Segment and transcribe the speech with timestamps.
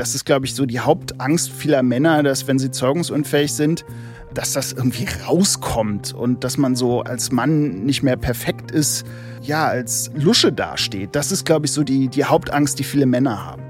[0.00, 3.84] Das ist, glaube ich, so die Hauptangst vieler Männer, dass wenn sie zeugungsunfähig sind,
[4.32, 9.04] dass das irgendwie rauskommt und dass man so als Mann nicht mehr perfekt ist,
[9.42, 11.14] ja, als Lusche dasteht.
[11.14, 13.62] Das ist, glaube ich, so die, die Hauptangst, die viele Männer haben.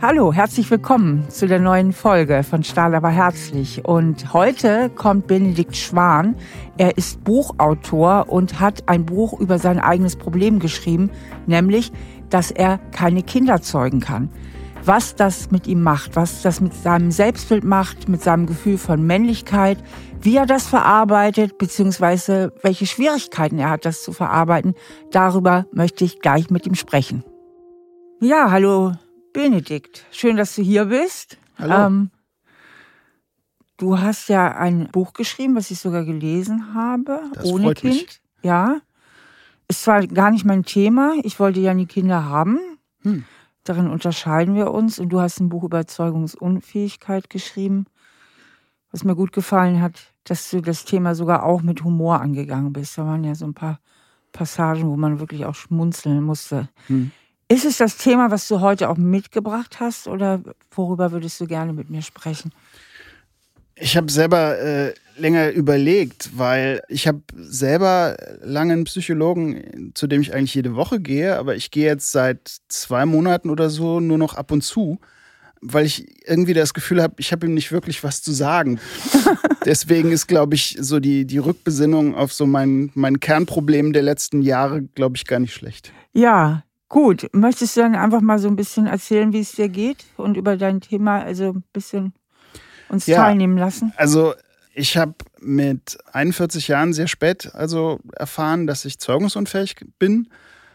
[0.00, 3.84] Hallo, herzlich willkommen zu der neuen Folge von Stahl aber herzlich.
[3.84, 6.36] Und heute kommt Benedikt Schwan.
[6.78, 11.10] Er ist Buchautor und hat ein Buch über sein eigenes Problem geschrieben,
[11.48, 11.90] nämlich,
[12.30, 14.30] dass er keine Kinder zeugen kann.
[14.84, 19.06] Was das mit ihm macht, was das mit seinem Selbstbild macht, mit seinem Gefühl von
[19.06, 19.78] Männlichkeit,
[20.20, 24.74] wie er das verarbeitet, beziehungsweise welche Schwierigkeiten er hat, das zu verarbeiten,
[25.12, 27.22] darüber möchte ich gleich mit ihm sprechen.
[28.20, 28.94] Ja, hallo
[29.32, 31.38] Benedikt, schön, dass du hier bist.
[31.58, 31.86] Hallo.
[31.86, 32.10] Ähm,
[33.76, 37.94] du hast ja ein Buch geschrieben, was ich sogar gelesen habe, das ohne Kind.
[37.94, 38.20] Mich.
[38.42, 38.80] Ja.
[39.68, 42.58] Ist zwar gar nicht mein Thema, ich wollte ja nie Kinder haben.
[43.02, 43.24] Hm.
[43.64, 44.98] Darin unterscheiden wir uns.
[44.98, 47.86] Und du hast ein Buch über Zeugungsunfähigkeit geschrieben,
[48.90, 52.98] was mir gut gefallen hat, dass du das Thema sogar auch mit Humor angegangen bist.
[52.98, 53.80] Da waren ja so ein paar
[54.32, 56.68] Passagen, wo man wirklich auch schmunzeln musste.
[56.86, 57.10] Hm.
[57.48, 61.72] Ist es das Thema, was du heute auch mitgebracht hast oder worüber würdest du gerne
[61.72, 62.50] mit mir sprechen?
[63.74, 70.20] Ich habe selber äh, länger überlegt, weil ich habe selber lange einen Psychologen, zu dem
[70.20, 74.18] ich eigentlich jede Woche gehe, aber ich gehe jetzt seit zwei Monaten oder so nur
[74.18, 74.98] noch ab und zu,
[75.60, 78.80] weil ich irgendwie das Gefühl habe, ich habe ihm nicht wirklich was zu sagen.
[79.64, 84.42] Deswegen ist, glaube ich, so die, die Rückbesinnung auf so mein, mein Kernproblem der letzten
[84.42, 85.92] Jahre, glaube ich, gar nicht schlecht.
[86.12, 90.04] Ja, Gut, möchtest du dann einfach mal so ein bisschen erzählen, wie es dir geht
[90.18, 92.12] und über dein Thema, also ein bisschen
[92.90, 93.94] uns ja, teilnehmen lassen?
[93.96, 94.34] Also
[94.74, 100.28] ich habe mit 41 Jahren sehr spät also erfahren, dass ich zeugungsunfähig bin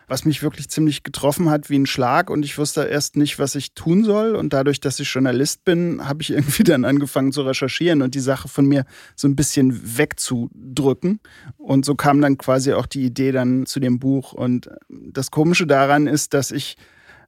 [0.07, 3.55] was mich wirklich ziemlich getroffen hat wie ein Schlag und ich wusste erst nicht, was
[3.55, 4.35] ich tun soll.
[4.35, 8.21] Und dadurch, dass ich Journalist bin, habe ich irgendwie dann angefangen zu recherchieren und die
[8.21, 11.19] Sache von mir so ein bisschen wegzudrücken.
[11.57, 14.31] Und so kam dann quasi auch die Idee dann zu dem Buch.
[14.31, 16.77] Und das Komische daran ist, dass ich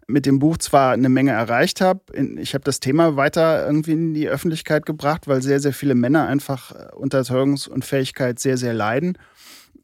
[0.10, 2.02] mit dem Buch zwar eine Menge erreicht habe,
[2.38, 6.28] ich habe das Thema weiter irgendwie in die Öffentlichkeit gebracht, weil sehr, sehr viele Männer
[6.28, 9.18] einfach unter Zeugungsunfähigkeit sehr, sehr leiden.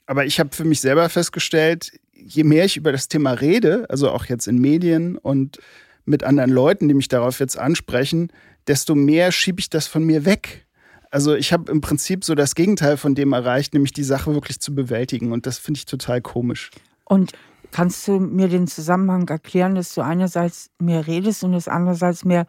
[0.08, 4.10] Aber ich habe für mich selber festgestellt, je mehr ich über das Thema rede, also
[4.10, 5.60] auch jetzt in Medien und
[6.06, 8.32] mit anderen Leuten, die mich darauf jetzt ansprechen,
[8.68, 10.66] desto mehr schiebe ich das von mir weg.
[11.12, 14.60] Also ich habe im Prinzip so das Gegenteil von dem erreicht, nämlich die Sache wirklich
[14.60, 15.32] zu bewältigen.
[15.32, 16.72] Und das finde ich total komisch.
[17.06, 17.32] Und
[17.76, 22.48] kannst du mir den Zusammenhang erklären, dass du einerseits mehr redest und das andererseits mehr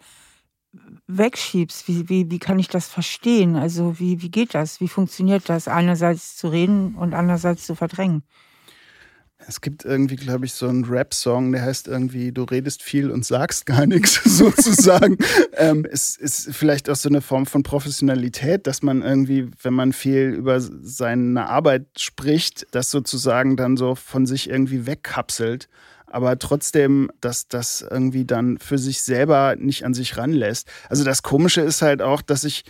[1.09, 1.89] wegschiebst?
[1.89, 3.57] Wie, wie, wie kann ich das verstehen?
[3.57, 4.81] Also wie, wie geht das?
[4.81, 8.23] Wie funktioniert das, einerseits zu reden und andererseits zu verdrängen?
[9.49, 13.25] Es gibt irgendwie, glaube ich, so einen Rap-Song, der heißt irgendwie, du redest viel und
[13.25, 15.19] sagst gar nichts, sozusagen.
[15.57, 19.93] ähm, es ist vielleicht auch so eine Form von Professionalität, dass man irgendwie, wenn man
[19.93, 25.69] viel über seine Arbeit spricht, das sozusagen dann so von sich irgendwie wegkapselt.
[26.07, 30.69] Aber trotzdem, dass das irgendwie dann für sich selber nicht an sich ranlässt.
[30.89, 32.65] Also das Komische ist halt auch, dass ich,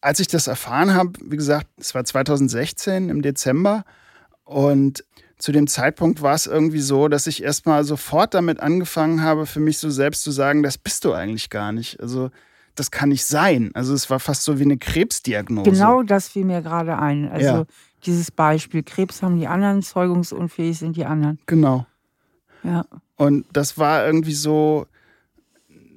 [0.00, 3.84] als ich das erfahren habe, wie gesagt, es war 2016 im Dezember
[4.44, 5.04] und
[5.38, 9.60] zu dem Zeitpunkt war es irgendwie so, dass ich erstmal sofort damit angefangen habe, für
[9.60, 12.00] mich so selbst zu sagen, das bist du eigentlich gar nicht.
[12.00, 12.30] Also
[12.74, 13.70] das kann nicht sein.
[13.74, 15.70] Also es war fast so wie eine Krebsdiagnose.
[15.70, 17.28] Genau das fiel mir gerade ein.
[17.30, 17.64] Also ja.
[18.04, 21.38] dieses Beispiel, Krebs haben die anderen, zeugungsunfähig sind die anderen.
[21.46, 21.86] Genau.
[22.62, 22.84] Ja.
[23.16, 24.86] Und das war irgendwie so,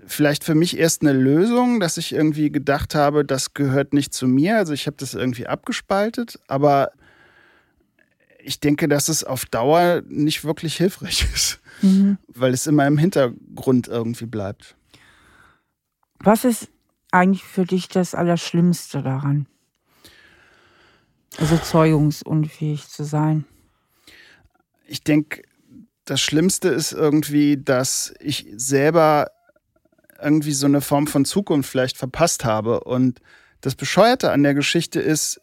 [0.06, 4.28] vielleicht für mich erst eine Lösung, dass ich irgendwie gedacht habe, das gehört nicht zu
[4.28, 4.58] mir.
[4.58, 6.92] Also ich habe das irgendwie abgespaltet, aber
[8.42, 12.18] ich denke, dass es auf Dauer nicht wirklich hilfreich ist, mhm.
[12.28, 14.76] weil es immer im Hintergrund irgendwie bleibt.
[16.20, 16.70] Was ist
[17.12, 19.48] eigentlich für dich das Allerschlimmste daran?
[21.38, 23.46] Also zeugungsunfähig zu sein.
[24.86, 25.44] Ich denke,
[26.06, 29.28] das Schlimmste ist irgendwie, dass ich selber
[30.22, 32.82] irgendwie so eine Form von Zukunft vielleicht verpasst habe.
[32.82, 33.20] Und
[33.62, 35.40] das Bescheuerte an der Geschichte ist,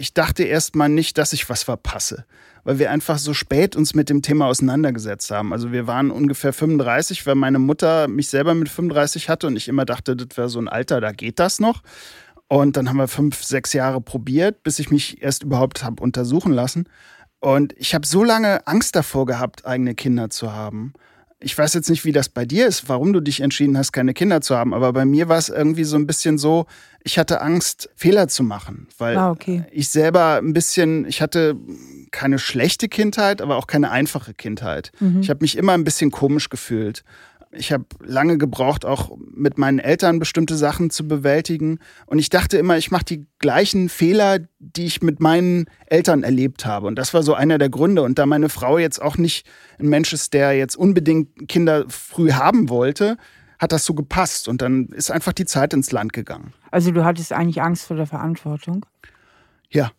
[0.00, 2.24] ich dachte erstmal nicht, dass ich was verpasse,
[2.64, 5.52] weil wir einfach so spät uns mit dem Thema auseinandergesetzt haben.
[5.52, 9.68] Also wir waren ungefähr 35, weil meine Mutter mich selber mit 35 hatte und ich
[9.68, 11.82] immer dachte, das wäre so ein Alter, da geht das noch.
[12.48, 16.54] Und dann haben wir fünf, sechs Jahre probiert, bis ich mich erst überhaupt habe untersuchen
[16.54, 16.88] lassen.
[17.38, 20.94] Und ich habe so lange Angst davor gehabt, eigene Kinder zu haben
[21.40, 24.12] ich weiß jetzt nicht, wie das bei dir ist, warum du dich entschieden hast, keine
[24.12, 26.66] Kinder zu haben, aber bei mir war es irgendwie so ein bisschen so,
[27.02, 29.64] ich hatte Angst, Fehler zu machen, weil ah, okay.
[29.72, 31.56] ich selber ein bisschen, ich hatte
[32.10, 34.92] keine schlechte Kindheit, aber auch keine einfache Kindheit.
[35.00, 35.20] Mhm.
[35.22, 37.04] Ich habe mich immer ein bisschen komisch gefühlt.
[37.52, 41.80] Ich habe lange gebraucht, auch mit meinen Eltern bestimmte Sachen zu bewältigen.
[42.06, 46.64] Und ich dachte immer, ich mache die gleichen Fehler, die ich mit meinen Eltern erlebt
[46.64, 46.86] habe.
[46.86, 48.02] Und das war so einer der Gründe.
[48.02, 49.48] Und da meine Frau jetzt auch nicht
[49.80, 53.16] ein Mensch ist, der jetzt unbedingt Kinder früh haben wollte,
[53.58, 54.46] hat das so gepasst.
[54.46, 56.52] Und dann ist einfach die Zeit ins Land gegangen.
[56.70, 58.86] Also du hattest eigentlich Angst vor der Verantwortung?
[59.70, 59.90] Ja.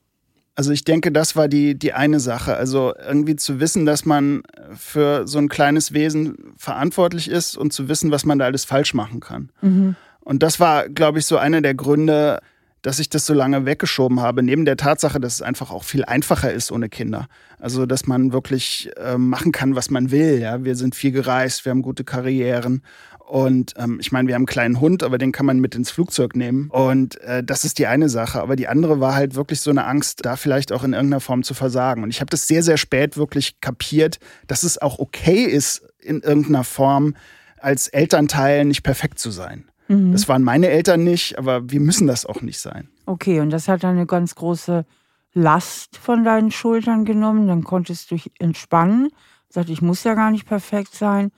[0.56, 2.56] Also ich denke, das war die, die eine Sache.
[2.56, 4.44] Also irgendwie zu wissen, dass man
[4.75, 8.94] für so ein kleines Wesen verantwortlich ist und zu wissen, was man da alles falsch
[8.94, 9.50] machen kann.
[9.62, 9.95] Mhm.
[10.19, 12.39] Und das war, glaube ich, so einer der Gründe,
[12.81, 16.03] dass ich das so lange weggeschoben habe, neben der Tatsache, dass es einfach auch viel
[16.03, 17.27] einfacher ist ohne Kinder.
[17.59, 20.39] Also, dass man wirklich äh, machen kann, was man will.
[20.39, 20.63] Ja?
[20.63, 22.81] Wir sind viel gereist, wir haben gute Karrieren
[23.28, 25.90] und ähm, ich meine, wir haben einen kleinen Hund, aber den kann man mit ins
[25.90, 26.70] Flugzeug nehmen.
[26.70, 28.42] Und äh, das ist die eine Sache.
[28.42, 31.44] Aber die andere war halt wirklich so eine Angst, da vielleicht auch in irgendeiner Form
[31.44, 32.04] zu versagen.
[32.04, 36.22] Und ich habe das sehr, sehr spät wirklich kapiert, dass es auch okay ist, in
[36.22, 37.16] irgendeiner Form
[37.58, 39.66] als Elternteil nicht perfekt zu sein.
[39.88, 40.12] Mhm.
[40.12, 42.90] Das waren meine Eltern nicht, aber wir müssen das auch nicht sein.
[43.06, 44.86] Okay, und das hat eine ganz große
[45.34, 47.48] Last von deinen Schultern genommen.
[47.48, 49.10] Dann konntest du dich entspannen.
[49.48, 51.32] Sagt, ich muss ja gar nicht perfekt sein.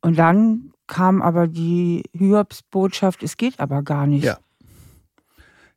[0.00, 4.24] Und dann kam aber die Hiobs-Botschaft, es geht aber gar nicht.
[4.24, 4.38] Ja.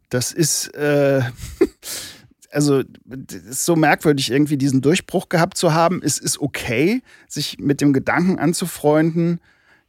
[0.10, 1.22] Das ist, äh,
[2.52, 6.02] also ist so merkwürdig, irgendwie diesen Durchbruch gehabt zu haben.
[6.04, 9.40] Es ist okay, sich mit dem Gedanken anzufreunden,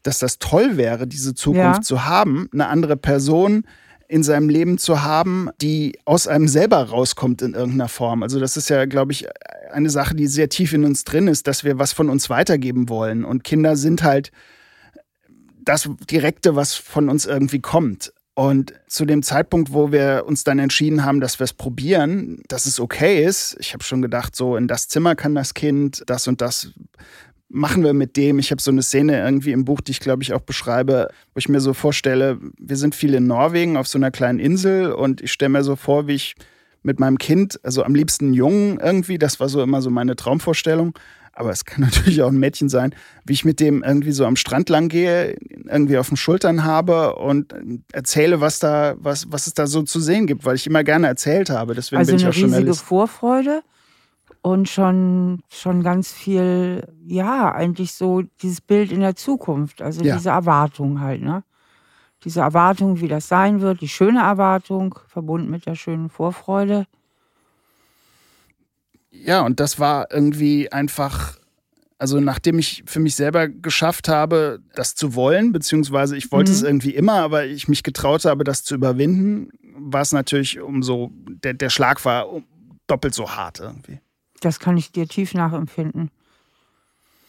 [0.03, 1.83] dass das toll wäre, diese Zukunft ja.
[1.83, 3.65] zu haben, eine andere Person
[4.09, 8.23] in seinem Leben zu haben, die aus einem selber rauskommt in irgendeiner Form.
[8.23, 9.27] Also das ist ja, glaube ich,
[9.73, 12.89] eine Sache, die sehr tief in uns drin ist, dass wir was von uns weitergeben
[12.89, 13.25] wollen.
[13.25, 14.31] Und Kinder sind halt
[15.67, 18.13] das Direkte, was von uns irgendwie kommt.
[18.35, 22.67] Und zu dem Zeitpunkt, wo wir uns dann entschieden haben, dass wir es probieren, dass
[22.67, 26.29] es okay ist, ich habe schon gedacht, so in das Zimmer kann das Kind, das
[26.29, 26.73] und das
[27.49, 28.39] machen wir mit dem.
[28.39, 31.39] Ich habe so eine Szene irgendwie im Buch, die ich glaube ich auch beschreibe, wo
[31.39, 35.23] ich mir so vorstelle, wir sind viel in Norwegen auf so einer kleinen Insel und
[35.23, 36.35] ich stelle mir so vor, wie ich
[36.83, 40.97] mit meinem Kind, also am liebsten Jungen irgendwie, das war so immer so meine Traumvorstellung,
[41.37, 42.94] aber es kann natürlich auch ein Mädchen sein,
[43.25, 45.37] wie ich mit dem irgendwie so am Strand lang gehe,
[45.69, 47.55] irgendwie auf den Schultern habe und
[47.93, 51.06] erzähle, was da, was, was es da so zu sehen gibt, weil ich immer gerne
[51.06, 51.75] erzählt habe.
[51.75, 52.75] Deswegen also bin ich auch eine riesige.
[52.75, 53.62] Vorfreude
[54.43, 60.17] und schon, schon ganz viel, ja, eigentlich so dieses Bild in der Zukunft, also ja.
[60.17, 61.43] diese Erwartung halt, ne?
[62.25, 66.87] Diese Erwartung, wie das sein wird, die schöne Erwartung, verbunden mit der schönen Vorfreude.
[69.11, 71.38] Ja, und das war irgendwie einfach,
[71.99, 76.56] also nachdem ich für mich selber geschafft habe, das zu wollen, beziehungsweise ich wollte mhm.
[76.56, 81.11] es irgendwie immer, aber ich mich getraut habe, das zu überwinden, war es natürlich umso,
[81.12, 82.26] der, der Schlag war
[82.87, 84.00] doppelt so hart irgendwie.
[84.41, 86.11] Das kann ich dir tief nachempfinden.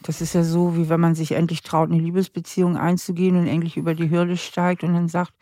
[0.02, 3.76] Das ist ja so, wie wenn man sich endlich traut, eine Liebesbeziehung einzugehen und endlich
[3.76, 5.32] über die Hürde steigt und dann sagt,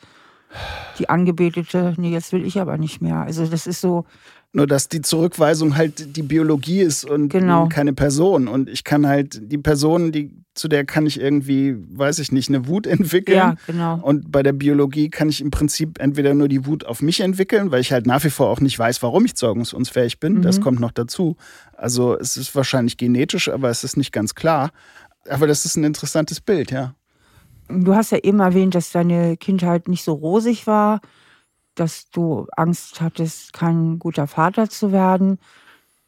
[0.99, 3.21] die Angebetete, nee, jetzt will ich aber nicht mehr.
[3.21, 4.07] Also das ist so,
[4.53, 7.69] nur, dass die Zurückweisung halt die Biologie ist und genau.
[7.69, 8.49] keine Person.
[8.49, 12.49] Und ich kann halt die Person, die, zu der kann ich irgendwie, weiß ich nicht,
[12.49, 13.37] eine Wut entwickeln.
[13.37, 14.01] Ja, genau.
[14.01, 17.71] Und bei der Biologie kann ich im Prinzip entweder nur die Wut auf mich entwickeln,
[17.71, 20.35] weil ich halt nach wie vor auch nicht weiß, warum ich zeugungsunfähig bin.
[20.37, 20.43] Mhm.
[20.43, 21.37] Das kommt noch dazu.
[21.75, 24.71] Also es ist wahrscheinlich genetisch, aber es ist nicht ganz klar.
[25.29, 26.95] Aber das ist ein interessantes Bild, ja.
[27.69, 31.01] Du hast ja eben erwähnt, dass deine Kindheit nicht so rosig war
[31.77, 35.39] dass du Angst hattest, kein guter Vater zu werden.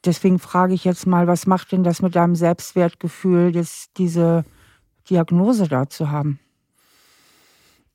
[0.05, 4.45] Deswegen frage ich jetzt mal, was macht denn das mit deinem Selbstwertgefühl, jetzt diese
[5.09, 6.39] Diagnose da zu haben?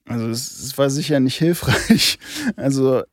[0.06, 2.20] Also es war sicher nicht hilfreich.
[2.58, 3.04] Also,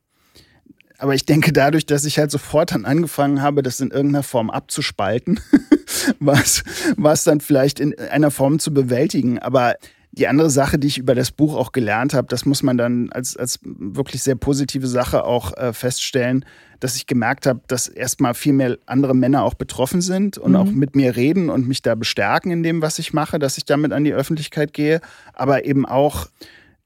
[0.97, 4.49] aber ich denke, dadurch, dass ich halt sofort dann angefangen habe, das in irgendeiner Form
[4.49, 5.39] abzuspalten,
[6.19, 9.39] war es dann vielleicht in einer Form zu bewältigen.
[9.39, 9.75] Aber
[10.13, 13.09] die andere Sache, die ich über das Buch auch gelernt habe, das muss man dann
[13.11, 16.43] als, als wirklich sehr positive Sache auch äh, feststellen,
[16.81, 20.57] dass ich gemerkt habe, dass erstmal viel mehr andere Männer auch betroffen sind und mhm.
[20.57, 23.65] auch mit mir reden und mich da bestärken in dem, was ich mache, dass ich
[23.65, 24.99] damit an die Öffentlichkeit gehe,
[25.33, 26.27] aber eben auch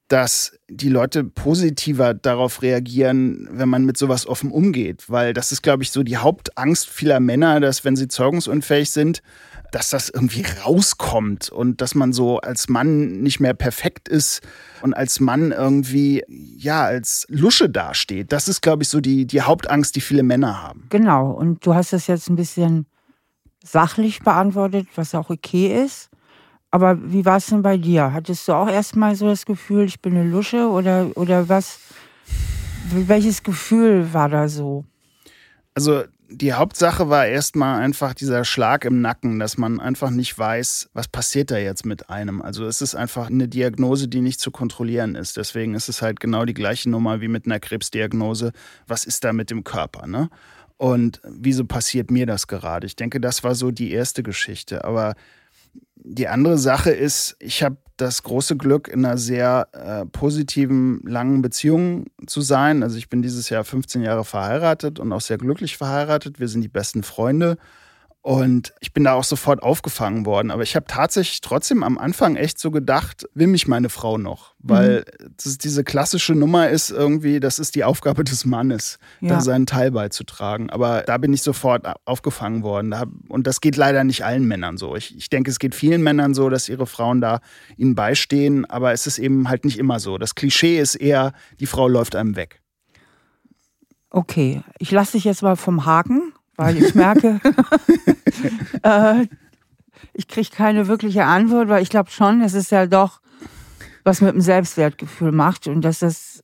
[0.08, 5.04] dass die Leute positiver darauf reagieren, wenn man mit sowas offen umgeht.
[5.08, 9.20] Weil das ist, glaube ich, so die Hauptangst vieler Männer, dass wenn sie zeugungsunfähig sind,
[9.72, 14.40] dass das irgendwie rauskommt und dass man so als Mann nicht mehr perfekt ist
[14.82, 18.32] und als Mann irgendwie, ja, als Lusche dasteht.
[18.32, 20.86] Das ist, glaube ich, so die, die Hauptangst, die viele Männer haben.
[20.90, 21.30] Genau.
[21.30, 22.86] Und du hast das jetzt ein bisschen
[23.64, 26.08] sachlich beantwortet, was auch okay ist.
[26.70, 28.12] Aber wie war es denn bei dir?
[28.12, 31.78] Hattest du auch erstmal so das Gefühl, ich bin eine Lusche oder, oder was?
[32.90, 34.84] Welches Gefühl war da so?
[35.74, 40.90] Also die Hauptsache war erstmal einfach dieser Schlag im Nacken, dass man einfach nicht weiß,
[40.92, 42.42] was passiert da jetzt mit einem.
[42.42, 45.36] Also es ist einfach eine Diagnose, die nicht zu kontrollieren ist.
[45.36, 48.52] Deswegen ist es halt genau die gleiche Nummer wie mit einer Krebsdiagnose.
[48.86, 50.06] Was ist da mit dem Körper?
[50.06, 50.28] Ne?
[50.76, 52.86] Und wieso passiert mir das gerade?
[52.86, 54.84] Ich denke, das war so die erste Geschichte.
[54.84, 55.14] Aber
[55.94, 61.42] die andere Sache ist, ich habe das große Glück, in einer sehr äh, positiven, langen
[61.42, 62.82] Beziehung zu sein.
[62.82, 66.38] Also ich bin dieses Jahr 15 Jahre verheiratet und auch sehr glücklich verheiratet.
[66.38, 67.56] Wir sind die besten Freunde.
[68.26, 70.50] Und ich bin da auch sofort aufgefangen worden.
[70.50, 74.56] Aber ich habe tatsächlich trotzdem am Anfang echt so gedacht, will mich meine Frau noch?
[74.58, 75.34] Weil mhm.
[75.40, 79.28] das, diese klassische Nummer ist irgendwie, das ist die Aufgabe des Mannes, ja.
[79.28, 80.70] da seinen Teil beizutragen.
[80.70, 82.92] Aber da bin ich sofort aufgefangen worden.
[83.28, 84.96] Und das geht leider nicht allen Männern so.
[84.96, 87.38] Ich, ich denke, es geht vielen Männern so, dass ihre Frauen da
[87.76, 88.64] ihnen beistehen.
[88.64, 90.18] Aber es ist eben halt nicht immer so.
[90.18, 92.60] Das Klischee ist eher, die Frau läuft einem weg.
[94.10, 97.40] Okay, ich lasse dich jetzt mal vom Haken weil ich merke,
[98.82, 99.26] äh,
[100.12, 103.20] ich kriege keine wirkliche Antwort, weil ich glaube schon, es ist ja doch
[104.04, 106.42] was mit dem Selbstwertgefühl macht und dass das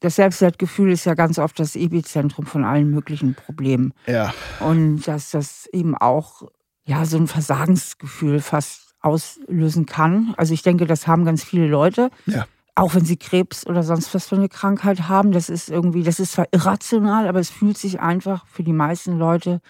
[0.00, 3.94] das Selbstwertgefühl ist ja ganz oft das Epizentrum von allen möglichen Problemen.
[4.06, 4.34] Ja.
[4.60, 6.42] Und dass das eben auch
[6.84, 10.34] ja so ein Versagensgefühl fast auslösen kann.
[10.36, 12.10] Also ich denke, das haben ganz viele Leute.
[12.26, 12.44] Ja
[12.74, 16.18] auch wenn sie Krebs oder sonst was für eine Krankheit haben, das ist irgendwie, das
[16.18, 19.60] ist zwar irrational, aber es fühlt sich einfach für die meisten Leute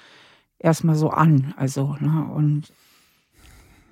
[0.58, 1.52] erstmal so an.
[1.56, 2.72] Also, ne, und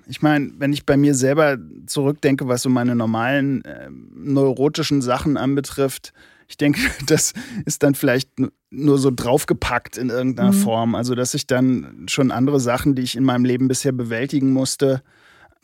[0.07, 5.37] ich meine, wenn ich bei mir selber zurückdenke, was so meine normalen äh, neurotischen Sachen
[5.37, 6.13] anbetrifft,
[6.47, 7.33] ich denke, das
[7.65, 8.29] ist dann vielleicht
[8.69, 10.57] nur so draufgepackt in irgendeiner mhm.
[10.57, 10.95] Form.
[10.95, 15.03] Also, dass ich dann schon andere Sachen, die ich in meinem Leben bisher bewältigen musste,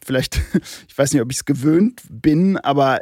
[0.04, 0.40] vielleicht,
[0.88, 3.00] ich weiß nicht, ob ich es gewöhnt bin, aber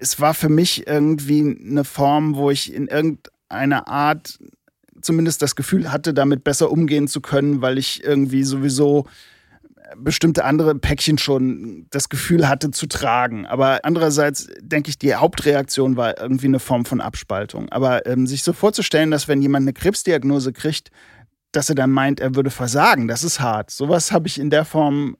[0.00, 4.38] es war für mich irgendwie eine Form, wo ich in irgendeiner Art
[5.00, 9.06] zumindest das Gefühl hatte, damit besser umgehen zu können, weil ich irgendwie sowieso
[9.96, 13.46] bestimmte andere Päckchen schon das Gefühl hatte zu tragen.
[13.46, 17.68] Aber andererseits denke ich, die Hauptreaktion war irgendwie eine Form von Abspaltung.
[17.70, 20.90] Aber ähm, sich so vorzustellen, dass wenn jemand eine Krebsdiagnose kriegt,
[21.52, 23.70] dass er dann meint, er würde versagen, das ist hart.
[23.70, 25.16] Sowas habe ich in der Form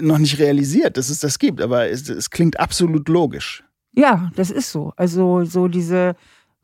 [0.00, 3.64] noch nicht realisiert, dass es das gibt, aber es, es klingt absolut logisch.
[3.92, 4.92] Ja, das ist so.
[4.96, 6.16] Also so diese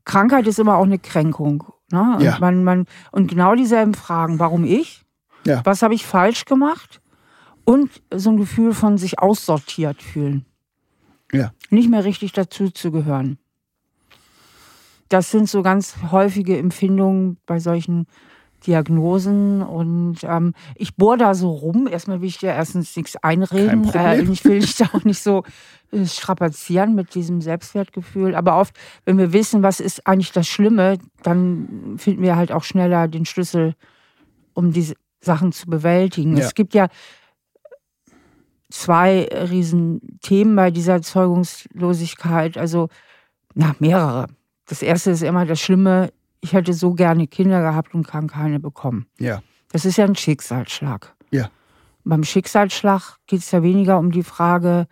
[0.05, 1.65] Krankheit ist immer auch eine Kränkung.
[1.91, 2.17] Ne?
[2.17, 2.39] Und, ja.
[2.41, 4.39] man, man, und genau dieselben Fragen.
[4.39, 5.03] Warum ich?
[5.47, 5.63] Ja.
[5.65, 7.01] Was habe ich falsch gemacht?
[7.65, 10.45] Und so ein Gefühl von sich aussortiert fühlen.
[11.33, 11.53] Ja.
[11.71, 13.39] Nicht mehr richtig dazu zu gehören.
[15.09, 18.07] Das sind so ganz häufige Empfindungen bei solchen
[18.67, 21.89] Diagnosen und ähm, ich bohre da so rum.
[21.91, 23.89] Erstmal will ich dir erstens nichts einreden.
[23.93, 25.45] Äh, ich will dich da auch nicht so
[25.91, 28.35] äh, strapazieren mit diesem Selbstwertgefühl.
[28.35, 32.65] Aber oft, wenn wir wissen, was ist eigentlich das Schlimme, dann finden wir halt auch
[32.65, 33.75] schneller den Schlüssel,
[34.55, 36.37] um diese Sachen zu bewältigen.
[36.37, 36.45] Ja.
[36.45, 36.89] Es gibt ja
[38.71, 42.89] zwei Riesenthemen bei dieser Zeugungslosigkeit, also
[43.55, 44.27] na, mehrere.
[44.67, 46.11] Das erste ist immer das Schlimme,
[46.43, 49.07] ich hätte so gerne Kinder gehabt und kann keine bekommen.
[49.19, 49.43] Ja.
[49.71, 51.15] Das ist ja ein Schicksalsschlag.
[51.31, 51.51] Ja.
[52.05, 54.87] Beim Schicksalsschlag geht es ja weniger um die Frage,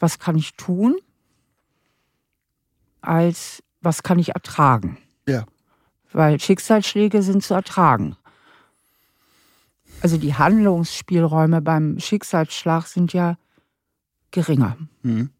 [0.00, 0.96] was kann ich tun,
[3.00, 4.98] als was kann ich ertragen.
[5.28, 5.46] Ja.
[6.12, 8.16] Weil Schicksalsschläge sind zu ertragen.
[10.00, 13.38] Also die Handlungsspielräume beim Schicksalsschlag sind ja
[14.32, 14.76] geringer.
[15.02, 15.30] Mhm.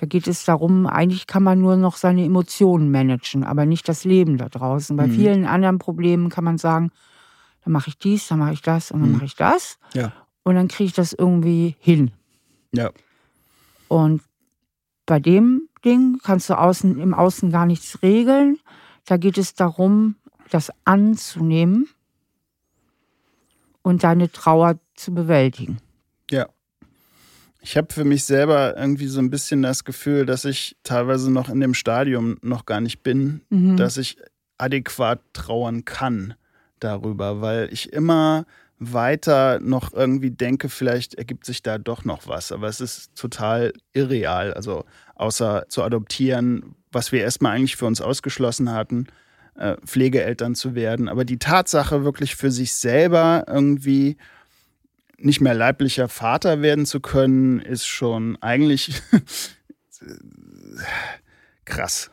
[0.00, 4.04] Da geht es darum, eigentlich kann man nur noch seine Emotionen managen, aber nicht das
[4.04, 4.96] Leben da draußen.
[4.96, 5.12] Bei mhm.
[5.12, 6.90] vielen anderen Problemen kann man sagen,
[7.62, 9.16] dann mache ich dies, dann mache ich das und dann mhm.
[9.16, 9.78] mache ich das.
[9.92, 10.14] Ja.
[10.42, 12.12] Und dann kriege ich das irgendwie hin.
[12.72, 12.92] Ja.
[13.88, 14.22] Und
[15.04, 18.58] bei dem Ding kannst du außen, im Außen gar nichts regeln.
[19.04, 20.14] Da geht es darum,
[20.48, 21.90] das anzunehmen
[23.82, 25.76] und deine Trauer zu bewältigen.
[27.62, 31.48] Ich habe für mich selber irgendwie so ein bisschen das Gefühl, dass ich teilweise noch
[31.48, 33.76] in dem Stadium noch gar nicht bin, mhm.
[33.76, 34.16] dass ich
[34.58, 36.34] adäquat trauern kann
[36.78, 38.46] darüber, weil ich immer
[38.78, 42.50] weiter noch irgendwie denke, vielleicht ergibt sich da doch noch was.
[42.50, 44.54] Aber es ist total irreal.
[44.54, 49.06] Also außer zu adoptieren, was wir erstmal eigentlich für uns ausgeschlossen hatten,
[49.54, 51.10] äh, Pflegeeltern zu werden.
[51.10, 54.16] Aber die Tatsache wirklich für sich selber irgendwie
[55.22, 59.02] nicht mehr leiblicher Vater werden zu können, ist schon eigentlich
[61.64, 62.10] krass.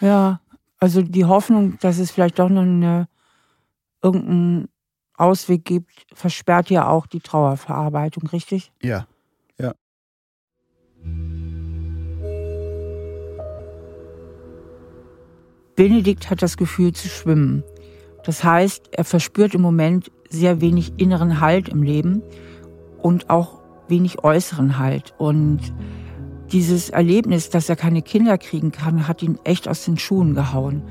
[0.00, 0.40] Ja,
[0.78, 3.08] also die Hoffnung, dass es vielleicht doch noch eine,
[4.02, 4.68] irgendeinen
[5.14, 8.72] Ausweg gibt, versperrt ja auch die Trauerverarbeitung, richtig?
[8.80, 9.06] Ja,
[9.58, 9.74] ja.
[15.76, 17.62] Benedikt hat das Gefühl zu schwimmen.
[18.24, 22.22] Das heißt, er verspürt im Moment sehr wenig inneren Halt im Leben
[22.98, 25.14] und auch wenig äußeren Halt.
[25.18, 25.60] Und
[26.52, 30.82] dieses Erlebnis, dass er keine Kinder kriegen kann, hat ihn echt aus den Schuhen gehauen.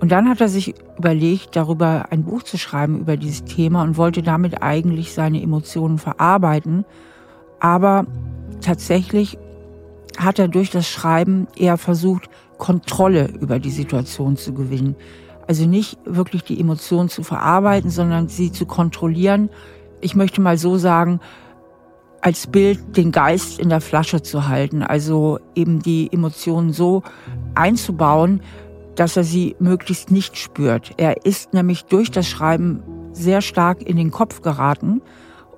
[0.00, 3.98] Und dann hat er sich überlegt, darüber ein Buch zu schreiben über dieses Thema und
[3.98, 6.86] wollte damit eigentlich seine Emotionen verarbeiten.
[7.58, 8.06] Aber
[8.62, 9.38] tatsächlich
[10.16, 14.96] hat er durch das Schreiben eher versucht, Kontrolle über die Situation zu gewinnen.
[15.50, 19.50] Also nicht wirklich die Emotionen zu verarbeiten, sondern sie zu kontrollieren.
[20.00, 21.18] Ich möchte mal so sagen,
[22.20, 27.02] als Bild den Geist in der Flasche zu halten, also eben die Emotionen so
[27.56, 28.42] einzubauen,
[28.94, 30.92] dass er sie möglichst nicht spürt.
[30.98, 35.02] Er ist nämlich durch das Schreiben sehr stark in den Kopf geraten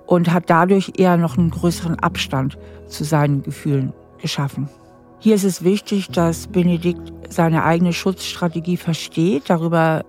[0.06, 2.56] und hat dadurch eher noch einen größeren Abstand
[2.86, 4.70] zu seinen Gefühlen geschaffen.
[5.18, 9.44] Hier ist es wichtig, dass Benedikt seine eigene Schutzstrategie versteht.
[9.48, 10.04] Darüber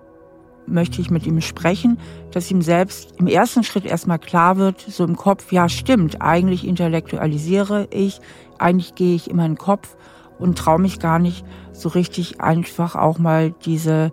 [0.66, 1.98] möchte ich mit ihm sprechen,
[2.32, 6.66] dass ihm selbst im ersten Schritt erstmal klar wird, so im Kopf, ja stimmt, eigentlich
[6.66, 8.20] intellektualisiere ich,
[8.60, 9.96] eigentlich gehe ich immer in den Kopf
[10.40, 14.12] und traue mich gar nicht so richtig einfach auch mal diese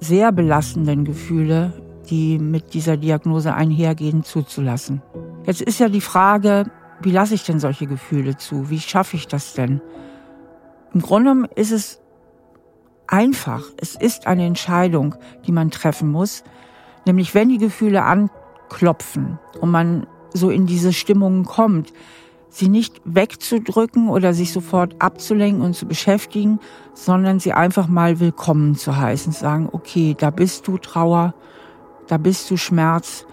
[0.00, 1.72] sehr belastenden Gefühle,
[2.10, 5.02] die mit dieser Diagnose einhergehen, zuzulassen.
[5.44, 8.70] Jetzt ist ja die Frage, wie lasse ich denn solche Gefühle zu?
[8.70, 9.80] Wie schaffe ich das denn?
[10.94, 12.00] Im Grunde ist es
[13.08, 13.64] einfach.
[13.76, 16.44] Es ist eine Entscheidung, die man treffen muss.
[17.04, 21.92] Nämlich wenn die Gefühle anklopfen und man so in diese Stimmungen kommt,
[22.50, 26.60] sie nicht wegzudrücken oder sich sofort abzulenken und zu beschäftigen,
[26.94, 31.34] sondern sie einfach mal willkommen zu heißen, sagen, okay, da bist du Trauer,
[32.06, 33.26] da bist du Schmerz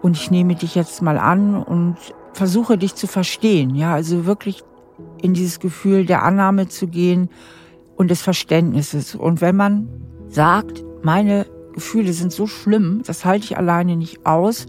[0.00, 1.96] und ich nehme dich jetzt mal an und
[2.32, 4.64] versuche dich zu verstehen, ja, also wirklich
[5.20, 7.28] in dieses Gefühl der Annahme zu gehen,
[7.96, 9.14] und des Verständnisses.
[9.14, 9.88] Und wenn man
[10.28, 14.66] sagt, meine Gefühle sind so schlimm, das halte ich alleine nicht aus,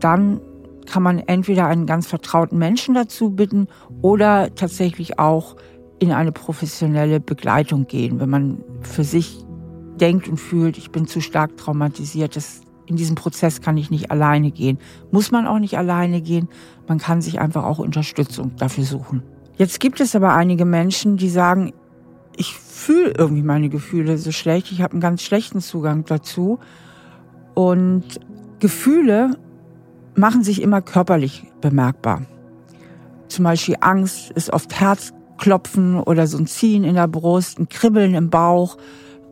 [0.00, 0.40] dann
[0.86, 3.68] kann man entweder einen ganz vertrauten Menschen dazu bitten
[4.00, 5.56] oder tatsächlich auch
[5.98, 9.44] in eine professionelle Begleitung gehen, wenn man für sich
[10.00, 14.10] denkt und fühlt, ich bin zu stark traumatisiert, das, in diesem Prozess kann ich nicht
[14.10, 14.78] alleine gehen.
[15.12, 16.48] Muss man auch nicht alleine gehen,
[16.88, 19.22] man kann sich einfach auch Unterstützung dafür suchen.
[19.56, 21.72] Jetzt gibt es aber einige Menschen, die sagen,
[22.36, 24.72] ich fühle irgendwie meine Gefühle so schlecht.
[24.72, 26.58] Ich habe einen ganz schlechten Zugang dazu.
[27.54, 28.04] Und
[28.60, 29.36] Gefühle
[30.14, 32.22] machen sich immer körperlich bemerkbar.
[33.28, 38.14] Zum Beispiel Angst ist oft Herzklopfen oder so ein Ziehen in der Brust, ein Kribbeln
[38.14, 38.76] im Bauch.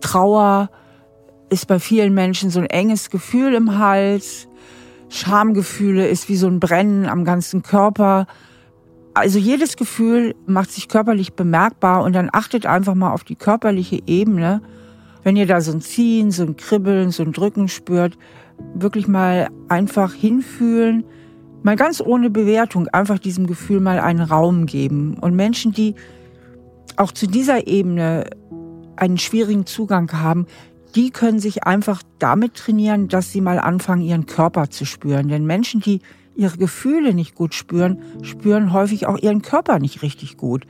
[0.00, 0.70] Trauer
[1.50, 4.48] ist bei vielen Menschen so ein enges Gefühl im Hals.
[5.08, 8.26] Schamgefühle ist wie so ein Brennen am ganzen Körper.
[9.14, 14.00] Also jedes Gefühl macht sich körperlich bemerkbar und dann achtet einfach mal auf die körperliche
[14.06, 14.62] Ebene.
[15.24, 18.16] Wenn ihr da so ein Ziehen, so ein Kribbeln, so ein Drücken spürt,
[18.74, 21.04] wirklich mal einfach hinfühlen,
[21.62, 25.14] mal ganz ohne Bewertung, einfach diesem Gefühl mal einen Raum geben.
[25.20, 25.94] Und Menschen, die
[26.96, 28.24] auch zu dieser Ebene
[28.96, 30.46] einen schwierigen Zugang haben,
[30.94, 35.28] die können sich einfach damit trainieren, dass sie mal anfangen, ihren Körper zu spüren.
[35.28, 36.00] Denn Menschen, die
[36.34, 40.66] ihre Gefühle nicht gut spüren, spüren häufig auch ihren Körper nicht richtig gut.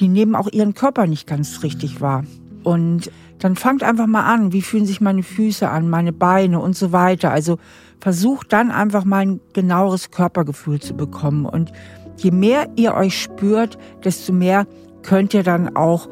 [0.00, 2.24] Die nehmen auch ihren Körper nicht ganz richtig wahr.
[2.62, 6.76] Und dann fangt einfach mal an, wie fühlen sich meine Füße an, meine Beine und
[6.76, 7.32] so weiter.
[7.32, 7.58] Also
[8.00, 11.44] versucht dann einfach mal ein genaueres Körpergefühl zu bekommen.
[11.44, 11.72] Und
[12.16, 14.66] je mehr ihr euch spürt, desto mehr
[15.02, 16.08] könnt ihr dann auch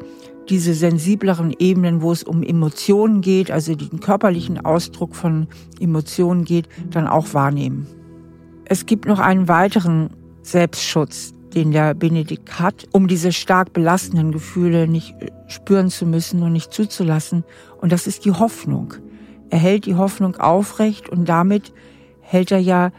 [0.49, 5.47] diese sensibleren Ebenen, wo es um Emotionen geht, also den körperlichen Ausdruck von
[5.79, 7.87] Emotionen geht, dann auch wahrnehmen.
[8.71, 10.11] Es gibt noch einen weiteren
[10.43, 15.13] Selbstschutz, den der Benedikt hat, um diese stark belastenden Gefühle nicht
[15.47, 17.43] spüren zu müssen und nicht zuzulassen.
[17.81, 18.93] Und das ist die Hoffnung.
[19.49, 21.73] Er hält die Hoffnung aufrecht und damit
[22.21, 22.93] hält er ja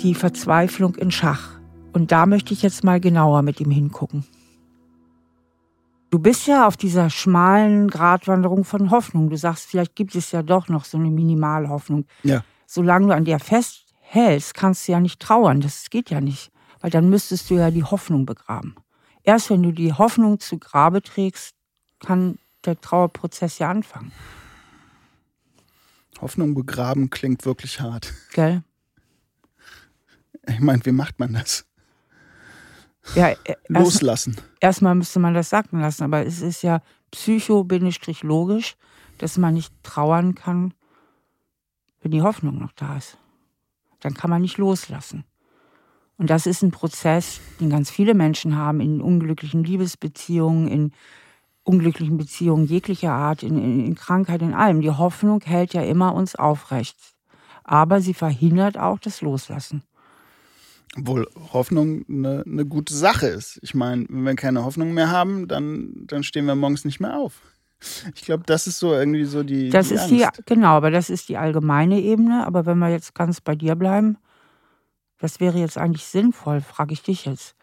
[0.00, 1.58] die Verzweiflung in Schach.
[1.92, 4.24] Und da möchte ich jetzt mal genauer mit ihm hingucken.
[6.10, 9.30] Du bist ja auf dieser schmalen Gratwanderung von Hoffnung.
[9.30, 12.04] Du sagst, vielleicht gibt es ja doch noch so eine Minimalhoffnung.
[12.22, 12.44] Ja.
[12.66, 13.81] Solange du an der fest
[14.12, 15.60] hältst, kannst du ja nicht trauern.
[15.60, 16.52] Das geht ja nicht.
[16.80, 18.76] Weil dann müsstest du ja die Hoffnung begraben.
[19.22, 21.54] Erst wenn du die Hoffnung zu Grabe trägst,
[22.00, 24.12] kann der Trauerprozess ja anfangen.
[26.20, 28.12] Hoffnung begraben klingt wirklich hart.
[28.32, 28.62] Gell?
[30.46, 31.64] Ich meine, wie macht man das?
[33.14, 34.36] Ja, äh, Loslassen.
[34.60, 38.76] Erstmal müsste man das sacken lassen, aber es ist ja psycho-logisch,
[39.18, 40.74] dass man nicht trauern kann,
[42.00, 43.18] wenn die Hoffnung noch da ist
[44.02, 45.24] dann kann man nicht loslassen.
[46.18, 50.92] Und das ist ein Prozess, den ganz viele Menschen haben in unglücklichen Liebesbeziehungen, in
[51.64, 54.80] unglücklichen Beziehungen jeglicher Art, in, in, in Krankheit, in allem.
[54.80, 56.96] Die Hoffnung hält ja immer uns aufrecht.
[57.64, 59.82] Aber sie verhindert auch das Loslassen.
[60.98, 63.58] Obwohl Hoffnung eine, eine gute Sache ist.
[63.62, 67.18] Ich meine, wenn wir keine Hoffnung mehr haben, dann, dann stehen wir morgens nicht mehr
[67.18, 67.40] auf.
[68.14, 69.70] Ich glaube, das ist so irgendwie so die.
[69.70, 70.38] Das die ist Angst.
[70.38, 72.46] die, genau, aber das ist die allgemeine Ebene.
[72.46, 74.18] Aber wenn wir jetzt ganz bei dir bleiben,
[75.18, 77.54] das wäre jetzt eigentlich sinnvoll, frage ich dich jetzt.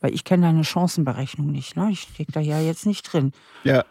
[0.00, 1.90] Weil ich kenne deine Chancenberechnung nicht, ne?
[1.90, 3.32] Ich stecke da ja jetzt nicht drin.
[3.64, 3.84] Ja,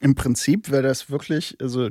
[0.00, 1.88] im Prinzip wäre das wirklich, also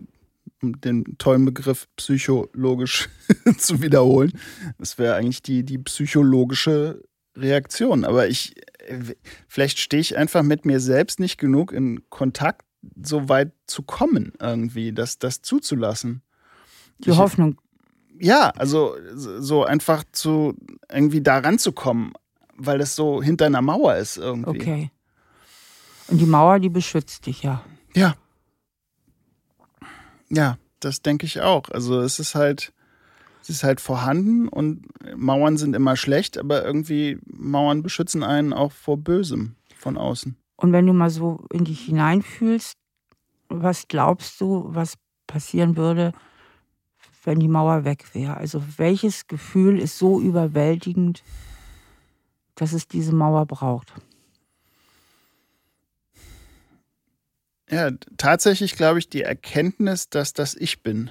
[0.62, 3.10] um den tollen Begriff psychologisch
[3.58, 4.34] zu wiederholen,
[4.78, 7.02] das wäre eigentlich die, die psychologische
[7.38, 8.04] Reaktion.
[8.04, 8.56] Aber ich,
[9.48, 12.66] vielleicht stehe ich einfach mit mir selbst nicht genug in Kontakt,
[13.02, 16.22] so weit zu kommen, irgendwie, das, das zuzulassen.
[17.00, 17.60] Die Hoffnung.
[18.20, 20.56] Ja, also so einfach zu
[20.92, 22.14] irgendwie da ranzukommen,
[22.56, 24.50] weil das so hinter einer Mauer ist irgendwie.
[24.50, 24.92] Okay.
[26.10, 27.64] Und die Mauer, die beschützt dich ja.
[27.96, 28.16] Ja.
[30.30, 31.70] Ja, das denke ich auch.
[31.70, 32.74] Also es ist halt,
[33.42, 38.72] es ist halt vorhanden und Mauern sind immer schlecht, aber irgendwie Mauern beschützen einen auch
[38.72, 40.36] vor Bösem von außen.
[40.60, 42.74] Und wenn du mal so in dich hineinfühlst,
[43.48, 44.96] was glaubst du, was
[45.26, 46.12] passieren würde,
[47.24, 48.36] wenn die Mauer weg wäre?
[48.36, 51.24] Also welches Gefühl ist so überwältigend,
[52.56, 53.94] dass es diese Mauer braucht?
[57.70, 61.10] Ja, tatsächlich glaube ich die Erkenntnis, dass das ich bin.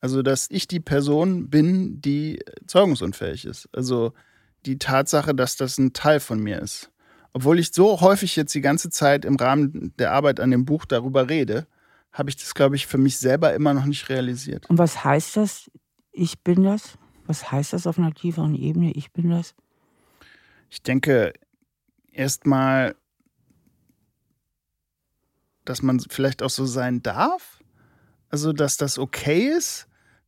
[0.00, 3.66] Also, dass ich die Person bin, die zeugungsunfähig ist.
[3.72, 4.12] Also
[4.66, 6.90] die Tatsache, dass das ein Teil von mir ist.
[7.32, 10.84] Obwohl ich so häufig jetzt die ganze Zeit im Rahmen der Arbeit an dem Buch
[10.84, 11.66] darüber rede,
[12.12, 14.68] habe ich das, glaube ich, für mich selber immer noch nicht realisiert.
[14.70, 15.70] Und was heißt das?
[16.12, 16.96] Ich bin das?
[17.26, 18.92] Was heißt das auf einer tieferen Ebene?
[18.92, 19.54] Ich bin das?
[20.70, 21.34] Ich denke
[22.12, 22.96] erstmal,
[25.64, 27.62] dass man vielleicht auch so sein darf.
[28.28, 29.86] Also, dass das okay ist.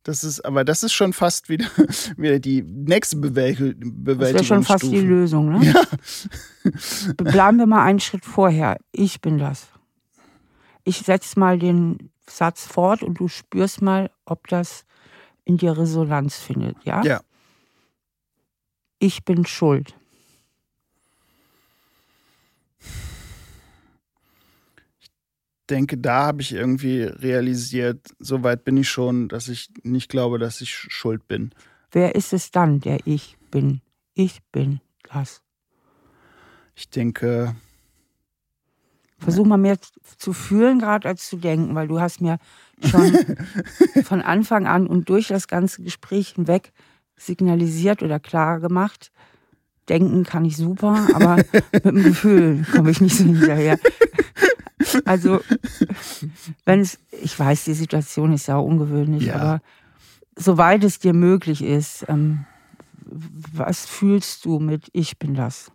[0.09, 1.67] Das ist, aber das ist schon fast wieder,
[2.17, 3.93] wieder die nächste Bewältigung.
[4.05, 5.63] Das wäre schon fast die Lösung, ne?
[5.63, 6.71] Ja.
[7.15, 8.79] Bleiben wir mal einen Schritt vorher.
[8.91, 9.67] Ich bin das.
[10.83, 14.83] Ich setze mal den Satz fort und du spürst mal, ob das
[15.45, 17.03] in dir Resonanz findet, ja?
[17.03, 17.21] Ja.
[18.97, 19.93] Ich bin schuld.
[25.69, 30.39] Denke, da habe ich irgendwie realisiert, so weit bin ich schon, dass ich nicht glaube,
[30.39, 31.51] dass ich schuld bin.
[31.91, 33.81] Wer ist es dann, der ich bin?
[34.13, 34.79] Ich bin
[35.11, 35.41] das.
[36.75, 37.55] Ich denke.
[39.17, 39.77] Versuch mal mehr
[40.17, 42.37] zu fühlen, gerade als zu denken, weil du hast mir
[42.89, 43.17] schon
[44.03, 46.71] von Anfang an und durch das ganze Gespräch hinweg
[47.17, 49.11] signalisiert oder klar gemacht,
[49.89, 51.35] denken kann ich super, aber
[51.73, 53.77] mit dem Gefühl komme ich nicht so hinterher.
[55.05, 55.41] Also,
[56.65, 59.35] wenn es, ich weiß, die Situation ist ja ungewöhnlich, Ja.
[59.35, 59.61] aber
[60.37, 62.45] soweit es dir möglich ist, ähm,
[63.05, 65.71] was fühlst du mit Ich bin das?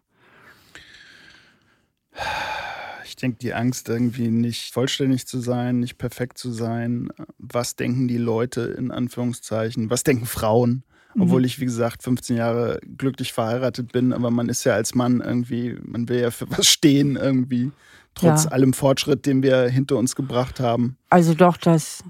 [3.04, 7.10] Ich denke, die Angst, irgendwie nicht vollständig zu sein, nicht perfekt zu sein.
[7.38, 9.90] Was denken die Leute in Anführungszeichen?
[9.90, 10.84] Was denken Frauen?
[11.18, 15.20] Obwohl ich, wie gesagt, 15 Jahre glücklich verheiratet bin, aber man ist ja als Mann
[15.20, 17.70] irgendwie, man will ja für was stehen irgendwie,
[18.14, 18.50] trotz Ja.
[18.50, 20.96] allem Fortschritt, den wir hinter uns gebracht haben.
[21.10, 22.02] Also doch das,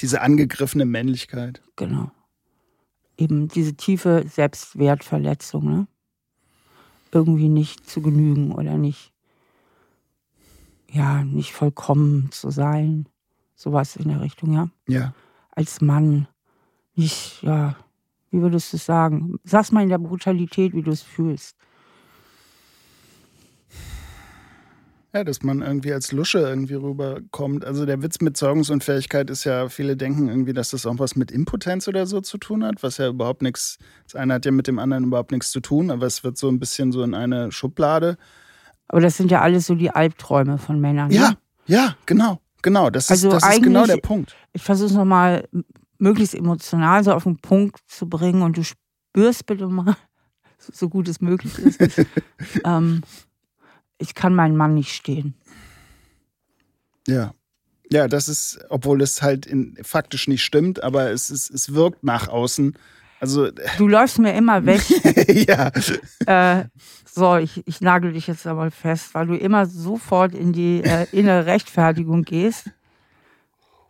[0.00, 1.60] Diese angegriffene Männlichkeit.
[1.76, 2.10] genau,
[3.16, 5.86] eben diese tiefe Selbstwertverletzung, ne?
[7.12, 9.12] Irgendwie nicht zu genügen oder nicht,
[10.90, 13.08] ja, nicht vollkommen zu sein.
[13.54, 14.68] Sowas in der Richtung, ja.
[14.86, 15.14] Ja.
[15.50, 16.28] als Mann
[16.94, 17.74] nicht, ja,
[18.30, 19.36] wie würdest du es sagen?
[19.44, 21.56] Sag's mal in der Brutalität, wie du es fühlst.
[25.14, 27.64] Ja, dass man irgendwie als Lusche irgendwie rüberkommt.
[27.64, 31.30] Also der Witz mit Zeugungsunfähigkeit ist ja, viele denken irgendwie, dass das auch was mit
[31.30, 34.66] Impotenz oder so zu tun hat, was ja überhaupt nichts, das eine hat ja mit
[34.66, 37.50] dem anderen überhaupt nichts zu tun, aber es wird so ein bisschen so in eine
[37.50, 38.18] Schublade.
[38.86, 41.10] Aber das sind ja alles so die Albträume von Männern.
[41.10, 41.36] Ja, Ne?
[41.66, 42.90] ja, genau, genau.
[42.90, 44.36] Das ist, Also das ist genau der Punkt.
[44.52, 45.48] Ich versuche es nochmal
[45.98, 49.96] möglichst emotional so auf den Punkt zu bringen und du spürst bitte mal,
[50.58, 51.80] so gut es möglich ist.
[52.64, 53.02] ähm,
[53.98, 55.34] ich kann meinen Mann nicht stehen.
[57.06, 57.34] Ja.
[57.90, 62.04] Ja, das ist, obwohl es halt in, faktisch nicht stimmt, aber es, ist, es wirkt
[62.04, 62.76] nach außen.
[63.18, 64.82] Also, Du läufst mir immer weg.
[65.48, 65.72] ja.
[66.26, 66.66] äh,
[67.10, 71.06] so, ich, ich nagel dich jetzt aber fest, weil du immer sofort in die äh,
[71.12, 72.70] innere Rechtfertigung gehst.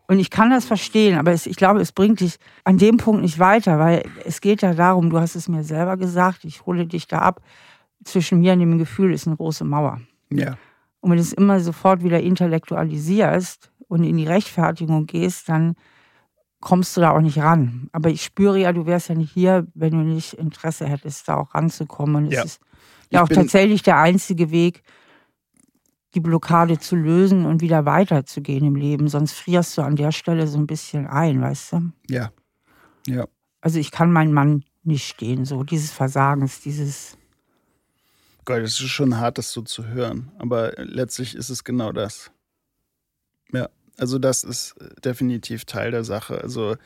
[0.09, 3.21] Und ich kann das verstehen, aber es, ich glaube, es bringt dich an dem Punkt
[3.21, 6.87] nicht weiter, weil es geht ja darum, du hast es mir selber gesagt, ich hole
[6.87, 7.43] dich da ab.
[8.05, 10.01] Zwischen mir und dem Gefühl ist eine große Mauer.
[10.31, 10.57] Ja.
[11.01, 15.75] Und wenn du es immer sofort wieder intellektualisierst und in die Rechtfertigung gehst, dann
[16.61, 17.91] kommst du da auch nicht ran.
[17.93, 21.37] Aber ich spüre ja, du wärst ja nicht hier, wenn du nicht Interesse hättest, da
[21.37, 22.25] auch ranzukommen.
[22.25, 22.41] Und ja.
[22.41, 22.61] es ist
[23.11, 24.83] ja auch tatsächlich der einzige Weg,
[26.15, 29.09] die Blockade zu lösen und wieder weiterzugehen im Leben.
[29.09, 31.93] Sonst frierst du an der Stelle so ein bisschen ein, weißt du?
[32.09, 32.33] Ja.
[33.07, 33.27] Ja.
[33.61, 37.19] Also ich kann meinen Mann nicht stehen, so dieses Versagens, dieses.
[38.45, 40.33] Gott, es ist schon hart, das so zu hören.
[40.39, 42.31] Aber letztlich ist es genau das.
[43.53, 43.69] Ja.
[43.99, 46.41] Also das ist definitiv Teil der Sache.
[46.41, 46.77] Also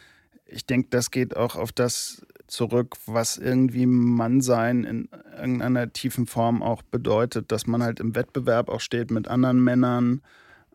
[0.52, 6.62] ich denke, das geht auch auf das zurück, was irgendwie Mannsein in irgendeiner tiefen Form
[6.62, 10.22] auch bedeutet, dass man halt im Wettbewerb auch steht mit anderen Männern,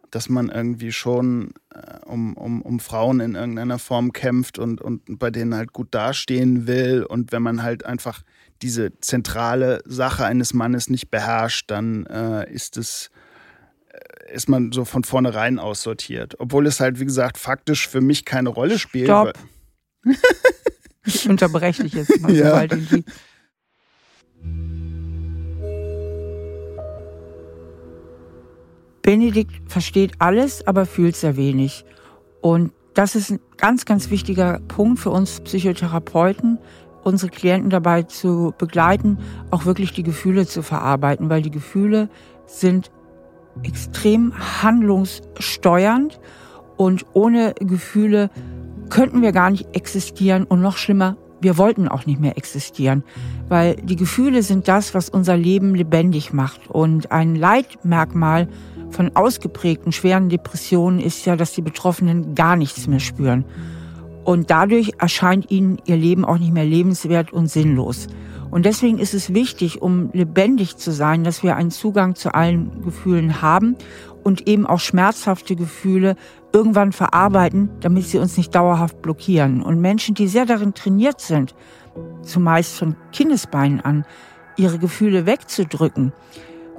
[0.10, 5.20] dass man irgendwie schon äh, um, um, um Frauen in irgendeiner Form kämpft und, und
[5.20, 7.04] bei denen halt gut dastehen will.
[7.04, 8.24] Und wenn man halt einfach
[8.62, 13.12] diese zentrale Sache eines Mannes nicht beherrscht, dann äh, ist es
[14.32, 16.36] ist man so von vornherein aussortiert.
[16.40, 19.08] Obwohl es halt, wie gesagt, faktisch für mich keine Rolle spielt.
[19.08, 19.34] Stopp.
[21.06, 22.50] Ich unterbreche dich jetzt mal, ja.
[22.50, 23.04] sobald die
[29.08, 31.86] Benedikt versteht alles, aber fühlt sehr wenig.
[32.42, 36.58] Und das ist ein ganz, ganz wichtiger Punkt für uns Psychotherapeuten,
[37.04, 42.10] unsere Klienten dabei zu begleiten, auch wirklich die Gefühle zu verarbeiten, weil die Gefühle
[42.48, 42.92] sind
[43.64, 46.20] extrem handlungssteuernd
[46.76, 48.30] und ohne Gefühle
[48.90, 53.04] könnten wir gar nicht existieren und noch schlimmer, wir wollten auch nicht mehr existieren,
[53.48, 58.48] weil die Gefühle sind das, was unser Leben lebendig macht und ein Leitmerkmal
[58.90, 63.46] von ausgeprägten schweren Depressionen ist ja, dass die Betroffenen gar nichts mehr spüren.
[64.24, 68.08] Und dadurch erscheint ihnen ihr Leben auch nicht mehr lebenswert und sinnlos.
[68.50, 72.82] Und deswegen ist es wichtig, um lebendig zu sein, dass wir einen Zugang zu allen
[72.82, 73.76] Gefühlen haben
[74.24, 76.16] und eben auch schmerzhafte Gefühle
[76.54, 79.62] irgendwann verarbeiten, damit sie uns nicht dauerhaft blockieren.
[79.62, 81.56] Und Menschen, die sehr darin trainiert sind,
[82.22, 84.06] zumeist von Kindesbeinen an,
[84.56, 86.14] ihre Gefühle wegzudrücken,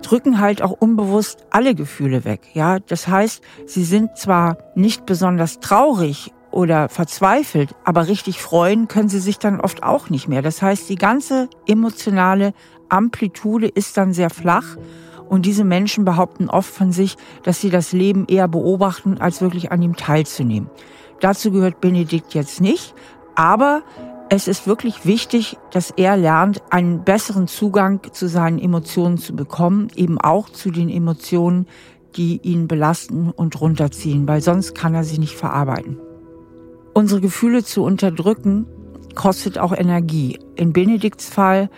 [0.02, 2.40] drücken halt auch unbewusst alle Gefühle weg.
[2.54, 9.08] Ja, das heißt, sie sind zwar nicht besonders traurig oder verzweifelt, aber richtig freuen können
[9.08, 10.42] sie sich dann oft auch nicht mehr.
[10.42, 12.52] Das heißt, die ganze emotionale
[12.88, 14.76] Amplitude ist dann sehr flach
[15.28, 19.70] und diese Menschen behaupten oft von sich, dass sie das Leben eher beobachten, als wirklich
[19.72, 20.70] an ihm teilzunehmen.
[21.20, 22.94] Dazu gehört Benedikt jetzt nicht,
[23.34, 23.82] aber
[24.30, 29.88] es ist wirklich wichtig, dass er lernt, einen besseren Zugang zu seinen Emotionen zu bekommen,
[29.96, 31.66] eben auch zu den Emotionen,
[32.16, 35.98] die ihn belasten und runterziehen, weil sonst kann er sie nicht verarbeiten.
[36.94, 38.66] Unsere Gefühle zu unterdrücken
[39.14, 40.38] kostet auch Energie.
[40.56, 41.70] In Benedikts Fall,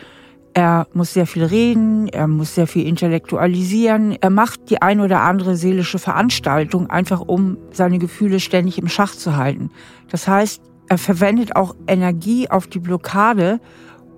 [0.54, 5.20] er muss sehr viel reden, er muss sehr viel intellektualisieren, er macht die ein oder
[5.20, 9.70] andere seelische Veranstaltung einfach, um seine Gefühle ständig im Schach zu halten.
[10.10, 13.60] Das heißt, er verwendet auch Energie auf die Blockade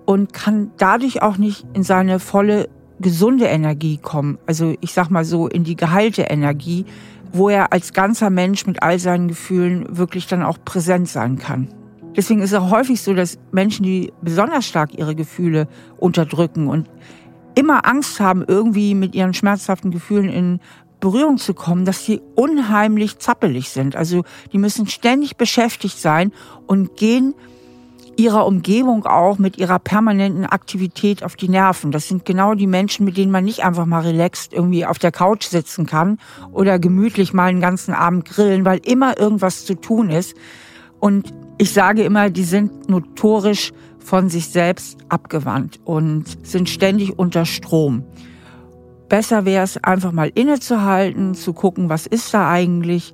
[0.05, 2.67] und kann dadurch auch nicht in seine volle
[2.99, 4.39] gesunde Energie kommen.
[4.47, 6.85] Also ich sag mal so in die geheilte Energie,
[7.31, 11.67] wo er als ganzer Mensch mit all seinen Gefühlen wirklich dann auch präsent sein kann.
[12.15, 16.89] Deswegen ist es auch häufig so, dass Menschen, die besonders stark ihre Gefühle unterdrücken und
[17.55, 20.59] immer Angst haben, irgendwie mit ihren schmerzhaften Gefühlen in
[20.99, 23.95] Berührung zu kommen, dass sie unheimlich zappelig sind.
[23.95, 24.23] Also
[24.53, 26.31] die müssen ständig beschäftigt sein
[26.65, 27.33] und gehen
[28.15, 31.91] ihrer Umgebung auch mit ihrer permanenten Aktivität auf die Nerven.
[31.91, 35.11] Das sind genau die Menschen, mit denen man nicht einfach mal relaxed irgendwie auf der
[35.11, 36.19] Couch sitzen kann
[36.51, 40.35] oder gemütlich mal einen ganzen Abend grillen, weil immer irgendwas zu tun ist.
[40.99, 47.45] Und ich sage immer, die sind notorisch von sich selbst abgewandt und sind ständig unter
[47.45, 48.03] Strom.
[49.07, 53.13] Besser wäre es einfach mal innezuhalten, zu gucken, was ist da eigentlich.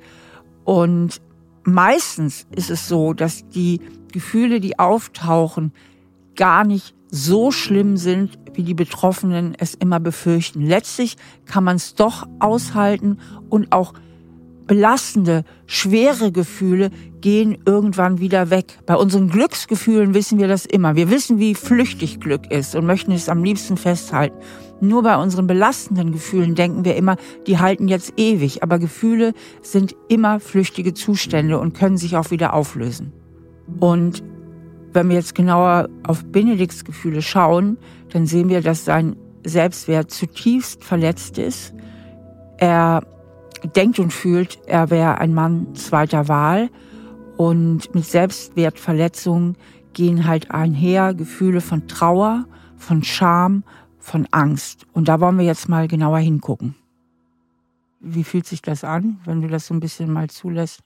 [0.64, 1.22] Und
[1.64, 3.82] meistens ist es so, dass die
[4.12, 5.72] Gefühle, die auftauchen,
[6.36, 10.62] gar nicht so schlimm sind, wie die Betroffenen es immer befürchten.
[10.62, 13.94] Letztlich kann man es doch aushalten und auch
[14.70, 18.78] belastende, schwere Gefühle gehen irgendwann wieder weg.
[18.86, 20.96] Bei unseren Glücksgefühlen wissen wir das immer.
[20.96, 24.38] Wir wissen, wie flüchtig Glück ist und möchten es am liebsten festhalten.
[24.80, 28.62] Nur bei unseren belastenden Gefühlen denken wir immer, die halten jetzt ewig.
[28.62, 33.12] Aber Gefühle sind immer flüchtige Zustände und können sich auch wieder auflösen.
[33.80, 34.24] Und
[34.94, 37.80] wenn wir jetzt genauer auf Benedikts Gefühle schauen,
[38.14, 41.74] dann sehen wir, dass sein Selbstwert zutiefst verletzt ist.
[42.60, 43.02] Er
[43.76, 46.70] denkt und fühlt, er wäre ein Mann zweiter Wahl.
[47.38, 49.56] Und mit Selbstwertverletzungen
[49.94, 52.46] gehen halt einher Gefühle von Trauer,
[52.78, 53.64] von Scham,
[53.98, 54.86] von Angst.
[54.94, 56.76] Und da wollen wir jetzt mal genauer hingucken.
[58.00, 60.82] Wie fühlt sich das an, wenn du das so ein bisschen mal zulässt?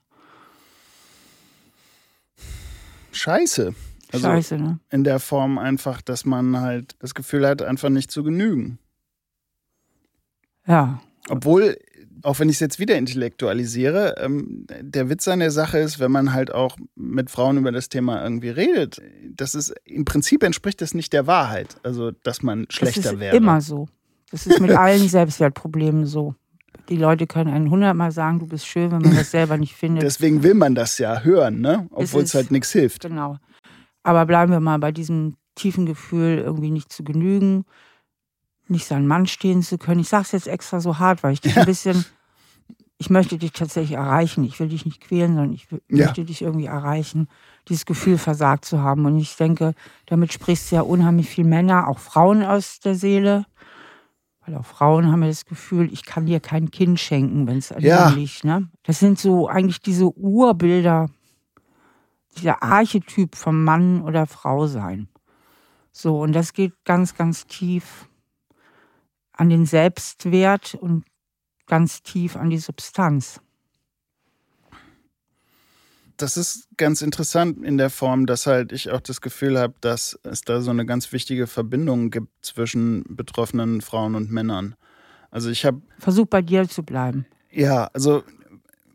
[3.12, 3.74] Scheiße.
[4.12, 4.78] Also Scheiße, ne?
[4.90, 8.78] in der Form einfach, dass man halt das Gefühl hat, einfach nicht zu genügen.
[10.66, 11.00] Ja.
[11.28, 11.78] Obwohl,
[12.24, 16.10] auch wenn ich es jetzt wieder intellektualisiere, ähm, der Witz an der Sache ist, wenn
[16.10, 20.80] man halt auch mit Frauen über das Thema irgendwie redet, das ist im Prinzip entspricht
[20.80, 21.76] das nicht der Wahrheit.
[21.82, 23.36] Also, dass man schlechter das ist wäre.
[23.36, 23.88] Immer so.
[24.30, 26.34] Das ist mit allen Selbstwertproblemen so.
[26.88, 30.02] Die Leute können einen hundertmal sagen, du bist schön, wenn man das selber nicht findet.
[30.02, 31.86] Deswegen will man das ja hören, ne?
[31.90, 33.02] Obwohl es ist- halt nichts hilft.
[33.02, 33.38] Genau.
[34.02, 37.64] Aber bleiben wir mal bei diesem tiefen Gefühl, irgendwie nicht zu genügen,
[38.68, 40.00] nicht seinen Mann stehen zu können.
[40.00, 42.04] Ich sage es jetzt extra so hart, weil ich dich ein bisschen,
[42.98, 44.44] ich möchte dich tatsächlich erreichen.
[44.44, 45.78] Ich will dich nicht quälen, sondern ich Ja.
[45.88, 47.28] möchte dich irgendwie erreichen,
[47.68, 49.04] dieses Gefühl versagt zu haben.
[49.04, 49.74] Und ich denke,
[50.06, 53.46] damit sprichst du ja unheimlich viel Männer, auch Frauen aus der Seele.
[54.46, 57.72] Weil auch Frauen haben ja das Gefühl, ich kann dir kein Kind schenken, wenn es
[57.72, 58.08] an Ja.
[58.08, 58.44] dir liegt.
[58.44, 58.68] Ne?
[58.82, 61.08] Das sind so eigentlich diese Urbilder,
[62.36, 65.08] dieser Archetyp vom Mann oder Frau sein.
[65.92, 68.08] So, und das geht ganz, ganz tief
[69.36, 71.04] an den Selbstwert und
[71.66, 73.40] ganz tief an die Substanz.
[76.16, 80.18] Das ist ganz interessant in der Form, dass halt ich auch das Gefühl habe, dass
[80.22, 84.76] es da so eine ganz wichtige Verbindung gibt zwischen betroffenen Frauen und Männern.
[85.32, 87.26] Also ich habe Versuch bei dir zu bleiben.
[87.50, 88.22] Ja, also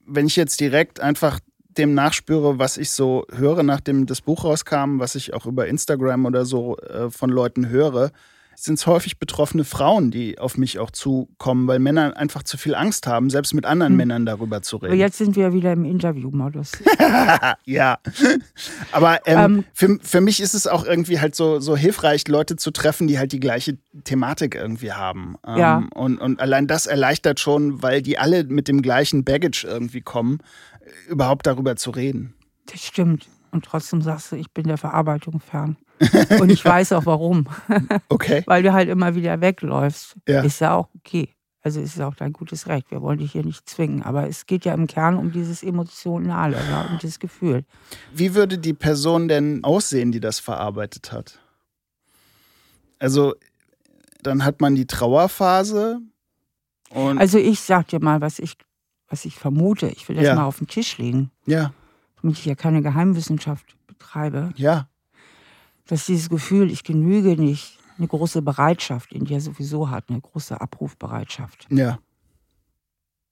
[0.06, 1.40] wenn ich jetzt direkt einfach
[1.78, 6.26] dem nachspüre, was ich so höre, nachdem das Buch rauskam, was ich auch über Instagram
[6.26, 8.12] oder so äh, von Leuten höre,
[8.64, 12.76] sind es häufig betroffene Frauen, die auf mich auch zukommen, weil Männer einfach zu viel
[12.76, 13.98] Angst haben, selbst mit anderen Hm.
[13.98, 15.00] Männern darüber zu Aber reden.
[15.00, 16.72] jetzt sind wir ja wieder im Interviewmodus.
[17.66, 18.00] ja,
[18.92, 19.66] aber ähm, Ähm.
[19.74, 23.18] für, für mich ist es auch irgendwie halt so, so hilfreich, Leute zu treffen, die
[23.20, 25.36] halt die gleiche Thematik irgendwie haben.
[25.46, 25.84] Ähm, Ja.
[25.94, 30.40] und, und allein das erleichtert schon, weil die alle mit dem gleichen Baggage irgendwie kommen,
[31.08, 32.34] überhaupt darüber zu reden.
[32.72, 33.28] Das stimmt.
[33.52, 35.78] Und trotzdem sagst du, ich bin der Verarbeitung fern.
[36.40, 37.48] Und ich weiß auch warum.
[38.10, 38.44] Okay.
[38.46, 40.16] Weil du halt immer wieder wegläufst.
[40.28, 40.42] Ja.
[40.42, 41.30] Ist ja auch okay.
[41.62, 42.90] Also ist ja auch dein gutes Recht.
[42.90, 44.02] Wir wollen dich hier nicht zwingen.
[44.04, 47.66] Aber es geht ja im Kern um dieses Emotionale, ja, um das Gefühl.
[48.14, 51.40] Wie würde die Person denn aussehen, die das verarbeitet hat?
[53.00, 53.36] Also,
[54.24, 56.00] dann hat man die Trauerphase
[56.92, 58.56] Also ich sag dir mal, was ich,
[59.08, 59.88] was ich vermute.
[59.90, 60.36] Ich will das Ja.
[60.36, 61.74] mal auf den Tisch legen, ja,
[62.22, 64.52] damit ich ja keine Geheimwissenschaft betreibe.
[64.56, 64.88] ja,
[65.90, 70.62] Dass dieses Gefühl, ich genüge nicht, eine große Bereitschaft in dir sowieso hat, eine große
[70.62, 71.68] Abrufbereitschaft.
[71.70, 72.00] ja,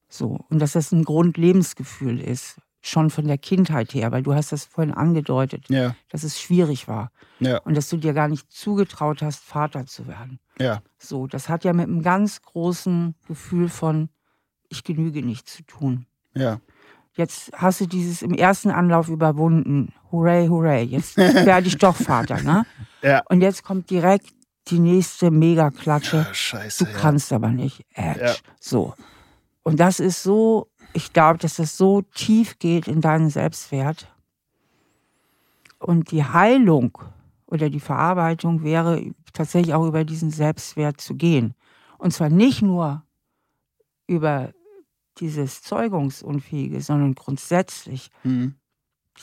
[0.10, 0.40] So.
[0.50, 4.66] Und dass das ein Grundlebensgefühl ist, schon von der Kindheit her, weil du hast das
[4.66, 9.22] vorhin angedeutet, ja, dass es schwierig war ja, und dass du dir gar nicht zugetraut
[9.22, 10.40] hast, Vater zu werden.
[10.60, 14.10] ja, So, das hat ja mit einem ganz großen Gefühl von
[14.70, 16.08] ich genüge nicht zu tun.
[16.36, 16.60] ja,
[17.18, 19.92] Jetzt hast du dieses im ersten Anlauf überwunden.
[20.12, 20.84] Hooray, hooray.
[20.84, 22.64] Jetzt werde ich doch Vater, ne?
[23.02, 23.24] ja.
[23.28, 24.28] Und jetzt kommt direkt
[24.68, 26.28] die nächste Mega-Klatsche.
[26.30, 26.86] Ah, Scheiße.
[26.86, 26.98] Du ja.
[26.98, 27.84] kannst aber nicht.
[27.96, 28.36] Ja.
[28.60, 28.94] So.
[29.64, 34.08] Und das ist so, ich glaube, dass das so tief geht in deinen Selbstwert.
[35.80, 37.00] Und die Heilung
[37.48, 39.02] oder die Verarbeitung wäre
[39.34, 41.56] tatsächlich auch über diesen Selbstwert zu gehen.
[41.98, 43.04] Und zwar nicht nur
[44.06, 44.54] über
[45.20, 48.56] dieses Zeugungsunfähige, sondern grundsätzlich Mhm.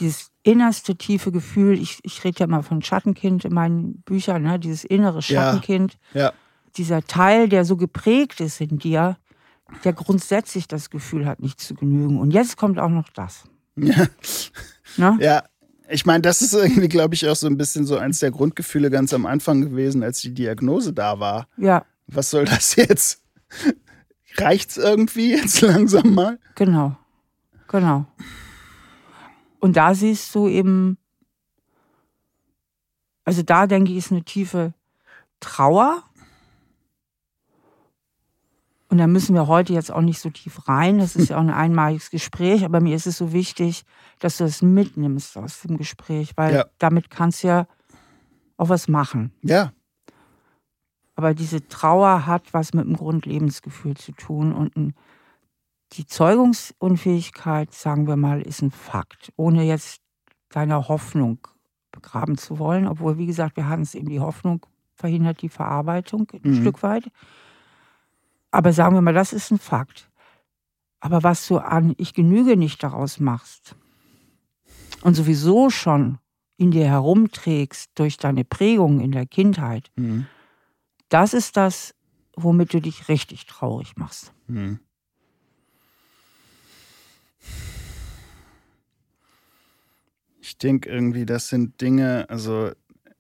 [0.01, 4.59] dieses innerste tiefe Gefühl, ich, ich rede ja mal von Schattenkind in meinen Büchern, ne?
[4.59, 5.23] dieses innere Ja.
[5.23, 6.33] Schattenkind, Ja,
[6.77, 9.17] dieser Teil, der so geprägt ist in dir,
[9.85, 12.19] der grundsätzlich das Gefühl hat, nicht zu genügen.
[12.19, 13.45] Und jetzt kommt auch noch das.
[13.77, 14.07] ja.
[14.97, 15.17] Ne?
[15.21, 15.45] Ja,
[15.89, 18.91] ich meine, das ist irgendwie, glaube ich, auch so ein bisschen so eins der Grundgefühle
[18.91, 21.47] ganz am Anfang gewesen, als die Diagnose da war.
[21.57, 23.23] Ja, Was soll das jetzt?
[24.37, 26.39] Reicht's irgendwie jetzt langsam mal?
[26.55, 26.97] genau.
[27.69, 28.07] Genau.
[29.61, 30.99] Und da siehst du eben,
[33.25, 34.75] also da denke ich, ist eine tiefe
[35.41, 36.03] Trauer.
[38.89, 40.99] Und da müssen wir heute jetzt auch nicht so tief rein.
[40.99, 43.85] Das ist ja auch ein einmaliges Gespräch, aber mir ist es so wichtig,
[44.21, 46.67] dass du es mitnimmst aus dem Gespräch, weil Ja.
[46.79, 47.67] damit kannst du ja
[48.57, 49.33] auch was machen.
[49.43, 49.73] Ja,
[51.15, 54.95] Aber diese Trauer hat was mit dem Grundlebensgefühl zu tun und ein,
[55.93, 60.01] die Zeugungsunfähigkeit, sagen wir mal, ist ein Fakt, ohne jetzt
[60.49, 61.39] deine Hoffnung
[61.93, 66.27] begraben zu wollen, obwohl, wie gesagt, wir hatten es eben, die Hoffnung verhindert die Verarbeitung
[66.33, 66.61] ein Mhm.
[66.61, 67.11] Stück weit.
[68.51, 70.11] Aber sagen wir mal, das ist ein Fakt.
[71.01, 73.77] Aber was du an Ich genüge nicht daraus machst
[75.03, 76.19] und sowieso schon
[76.57, 80.27] in dir herumträgst durch deine Prägung in der Kindheit, Mhm
[81.09, 81.95] das ist das,
[82.37, 84.33] womit du dich richtig traurig machst.
[84.47, 84.81] Hm.
[90.41, 92.71] Ich denke irgendwie, das sind Dinge, also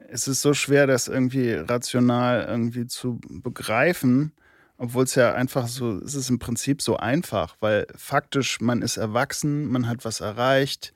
[0.09, 4.33] es ist so schwer, das irgendwie rational irgendwie zu begreifen,
[4.77, 8.97] obwohl es ja einfach so, es ist im Prinzip so einfach, weil faktisch man ist
[8.97, 10.93] erwachsen, man hat was erreicht,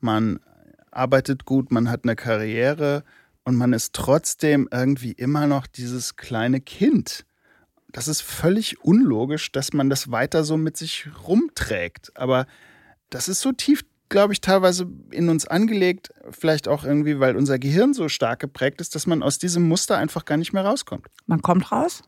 [0.00, 0.40] man
[0.90, 3.04] arbeitet gut, man hat eine Karriere,
[3.44, 7.24] und man ist trotzdem irgendwie immer noch dieses kleine Kind.
[7.92, 12.10] Das ist völlig unlogisch, dass man das weiter so mit sich rumträgt.
[12.16, 12.46] Aber
[13.10, 17.58] das ist so tief, glaube ich, teilweise in uns angelegt, vielleicht auch irgendwie, weil unser
[17.58, 21.06] Gehirn so stark geprägt ist, dass man aus diesem Muster einfach gar nicht mehr rauskommt.
[21.26, 22.02] Man kommt raus.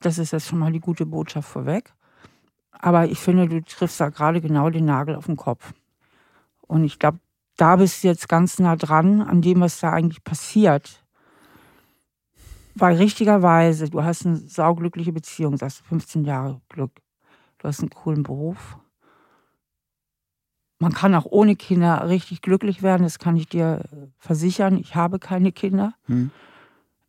[0.00, 1.92] Das ist jetzt schon mal die gute Botschaft vorweg.
[2.72, 5.72] Aber ich finde, du triffst da gerade genau den Nagel auf den Kopf.
[6.60, 7.18] Und ich glaube,
[7.58, 11.04] da bist du jetzt ganz nah dran an dem, was da eigentlich passiert.
[12.74, 16.92] Weil richtigerweise, du hast eine sauglückliche Beziehung, sagst du 15 Jahre Glück.
[17.58, 18.78] Du hast einen coolen Beruf.
[20.78, 23.82] Man kann auch ohne Kinder richtig glücklich werden, das kann ich dir
[24.18, 24.78] versichern.
[24.78, 25.94] Ich habe keine Kinder.
[26.06, 26.30] Hm.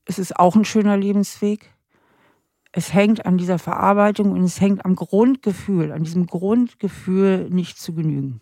[0.06, 1.72] Es ist auch ein schöner Lebensweg.
[2.72, 7.94] Es hängt an dieser Verarbeitung und es hängt am Grundgefühl, an diesem Grundgefühl, nicht zu
[7.94, 8.42] genügen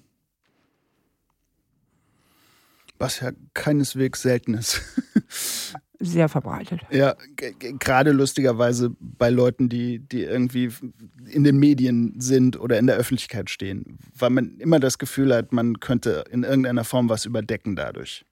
[3.00, 4.82] was ja keineswegs selten ist.
[6.00, 6.82] Sehr verbreitet.
[6.92, 10.70] Ja, gerade lustigerweise bei Leuten, die, die irgendwie
[11.28, 15.54] in den Medien sind oder in der Öffentlichkeit stehen, weil man immer das Gefühl hat,
[15.54, 18.26] man könnte in irgendeiner Form was überdecken dadurch.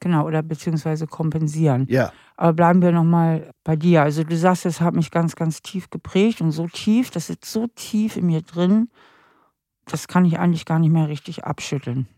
[0.00, 1.86] Genau, oder beziehungsweise kompensieren.
[1.88, 2.12] Ja.
[2.36, 4.02] Aber bleiben wir nochmal bei dir.
[4.02, 7.44] Also du sagst, es hat mich ganz, ganz tief geprägt und so tief, das ist
[7.44, 8.88] so tief in mir drin,
[9.84, 12.08] das kann ich eigentlich gar nicht mehr richtig abschütteln.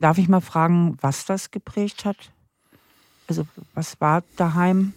[0.00, 2.16] Darf ich mal fragen, was das geprägt hat?
[3.26, 4.94] Also was war daheim?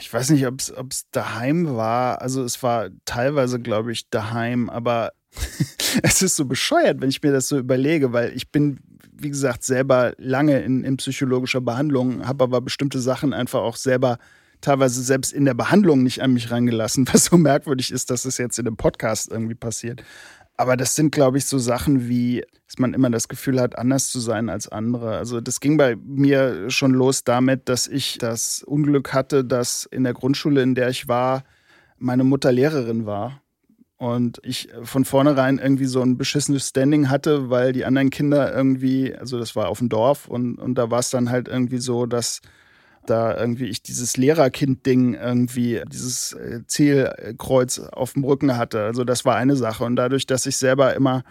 [0.00, 2.22] Ich weiß nicht, ob es daheim war.
[2.22, 5.12] Also es war teilweise, glaube ich, daheim, aber
[6.02, 8.78] es ist so bescheuert, wenn ich mir das so überlege, weil ich bin,
[9.12, 14.18] wie gesagt, selber lange in, in psychologischer Behandlung, habe aber bestimmte Sachen einfach auch selber
[14.60, 18.38] teilweise selbst in der Behandlung nicht an mich rangelassen, was so merkwürdig ist, dass es
[18.38, 20.02] jetzt in einem Podcast irgendwie passiert.
[20.60, 24.10] Aber das sind, glaube ich, so Sachen wie, dass man immer das Gefühl hat, anders
[24.10, 25.16] zu sein als andere.
[25.16, 30.02] Also das ging bei mir schon los damit, dass ich das Unglück hatte, dass in
[30.02, 31.44] der Grundschule, in der ich war,
[31.96, 33.40] meine Mutter Lehrerin war.
[33.98, 39.14] Und ich von vornherein irgendwie so ein beschissenes Standing hatte, weil die anderen Kinder irgendwie,
[39.14, 42.04] also das war auf dem Dorf und, und da war es dann halt irgendwie so,
[42.06, 42.40] dass
[43.10, 48.82] da irgendwie ich dieses Lehrerkind-Ding irgendwie, dieses äh, Zielkreuz auf dem Rücken hatte.
[48.84, 49.84] Also das war eine Sache.
[49.84, 51.24] Und dadurch, dass ich selber immer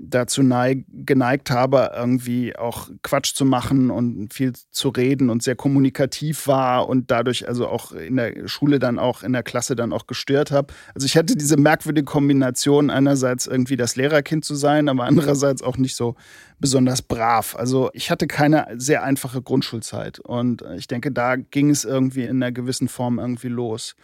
[0.00, 5.56] dazu neig, geneigt habe, irgendwie auch Quatsch zu machen und viel zu reden und sehr
[5.56, 9.92] kommunikativ war und dadurch also auch in der Schule dann auch in der Klasse dann
[9.92, 10.72] auch gestört habe.
[10.94, 15.76] Also ich hatte diese merkwürdige Kombination einerseits irgendwie das Lehrerkind zu sein, aber andererseits auch
[15.76, 16.14] nicht so
[16.60, 17.56] besonders brav.
[17.56, 22.42] Also ich hatte keine sehr einfache Grundschulzeit und ich denke, da ging es irgendwie in
[22.42, 23.96] einer gewissen Form irgendwie los.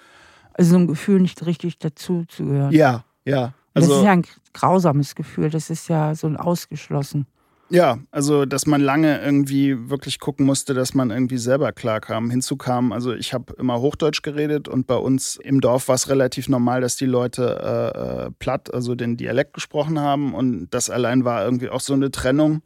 [0.52, 2.72] Also so ein Gefühl, nicht richtig dazu zu gehören.
[2.72, 3.54] Ja, ja.
[3.74, 7.26] Also, das ist ja ein grausames Gefühl, das ist ja so ein ausgeschlossen.
[7.70, 12.30] Ja, also dass man lange irgendwie wirklich gucken musste, dass man irgendwie selber klarkam.
[12.30, 16.08] Hinzu kam, also ich habe immer Hochdeutsch geredet und bei uns im Dorf war es
[16.08, 20.90] relativ normal, dass die Leute äh, äh, platt, also den Dialekt gesprochen haben und das
[20.90, 22.62] allein war irgendwie auch so eine Trennung.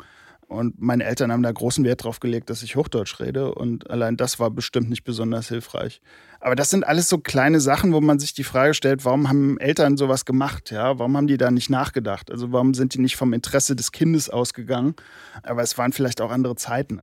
[0.49, 3.55] Und meine Eltern haben da großen Wert drauf gelegt, dass ich Hochdeutsch rede.
[3.55, 6.01] Und allein das war bestimmt nicht besonders hilfreich.
[6.41, 9.59] Aber das sind alles so kleine Sachen, wo man sich die Frage stellt, warum haben
[9.59, 10.71] Eltern sowas gemacht?
[10.71, 12.31] Ja, warum haben die da nicht nachgedacht?
[12.31, 14.95] Also warum sind die nicht vom Interesse des Kindes ausgegangen?
[15.43, 17.01] Aber es waren vielleicht auch andere Zeiten.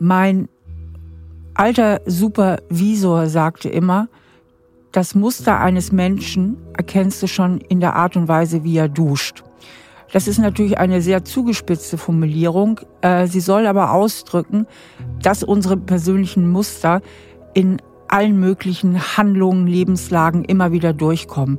[0.00, 0.48] Mein
[1.54, 4.08] alter Supervisor sagte immer,
[4.94, 9.42] das Muster eines Menschen erkennst du schon in der Art und Weise, wie er duscht.
[10.12, 12.78] Das ist natürlich eine sehr zugespitzte Formulierung.
[13.00, 14.68] Äh, sie soll aber ausdrücken,
[15.20, 17.02] dass unsere persönlichen Muster
[17.54, 21.58] in allen möglichen Handlungen, Lebenslagen immer wieder durchkommen.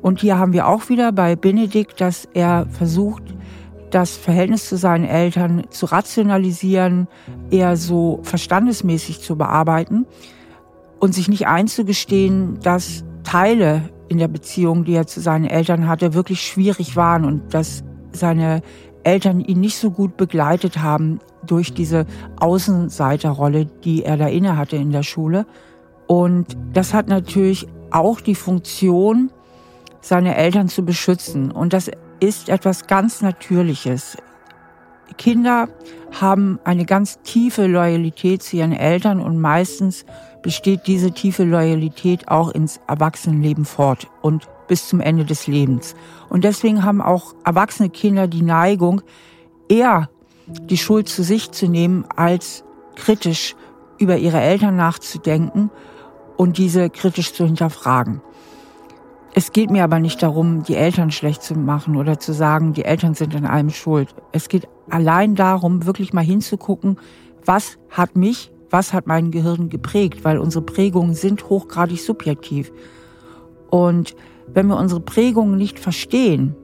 [0.00, 3.22] Und hier haben wir auch wieder bei Benedikt, dass er versucht,
[3.92, 7.06] das Verhältnis zu seinen Eltern zu rationalisieren,
[7.52, 10.04] eher so verstandesmäßig zu bearbeiten
[11.02, 16.14] und sich nicht einzugestehen, dass Teile in der Beziehung, die er zu seinen Eltern hatte,
[16.14, 17.82] wirklich schwierig waren und dass
[18.12, 18.62] seine
[19.02, 22.06] Eltern ihn nicht so gut begleitet haben durch diese
[22.38, 25.44] Außenseiterrolle, die er da inne hatte in der Schule.
[26.06, 29.32] Und das hat natürlich auch die Funktion,
[30.02, 31.50] seine Eltern zu beschützen.
[31.50, 31.90] Und das
[32.20, 34.16] ist etwas ganz Natürliches.
[35.18, 35.68] Kinder
[36.20, 40.04] haben eine ganz tiefe Loyalität zu ihren Eltern und meistens
[40.42, 45.94] besteht diese tiefe Loyalität auch ins Erwachsenenleben fort und bis zum Ende des Lebens.
[46.28, 49.02] Und deswegen haben auch erwachsene Kinder die Neigung,
[49.68, 50.08] eher
[50.46, 52.64] die Schuld zu sich zu nehmen, als
[52.96, 53.54] kritisch
[53.98, 55.70] über ihre Eltern nachzudenken
[56.36, 58.20] und diese kritisch zu hinterfragen.
[59.34, 62.84] Es geht mir aber nicht darum, die Eltern schlecht zu machen oder zu sagen, die
[62.84, 64.14] Eltern sind an allem schuld.
[64.32, 66.98] Es geht allein darum, wirklich mal hinzugucken,
[67.44, 72.72] was hat mich, was hat mein Gehirn geprägt, weil unsere Prägungen sind hochgradig subjektiv.
[73.70, 74.16] Und
[74.52, 76.54] wenn wir unsere Prägungen nicht verstehen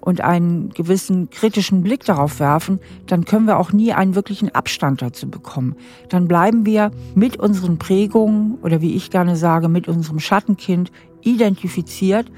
[0.00, 5.02] und einen gewissen kritischen Blick darauf werfen, dann können wir auch nie einen wirklichen Abstand
[5.02, 5.76] dazu bekommen.
[6.08, 10.90] Dann bleiben wir mit unseren Prägungen oder wie ich gerne sage, mit unserem Schattenkind
[11.20, 12.32] identifiziert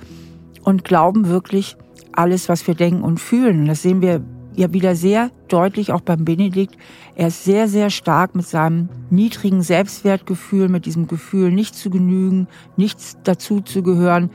[0.63, 1.77] und glauben wirklich
[2.13, 3.67] alles, was wir denken und fühlen.
[3.67, 4.23] Das sehen wir
[4.57, 6.77] ja wieder sehr deutlich auch beim Benedikt.
[7.17, 12.49] Er ist sehr, sehr stark mit seinem niedrigen Selbstwertgefühl, mit diesem Gefühl, nicht zu genügen,
[12.77, 14.31] nichts dazu zu gehören,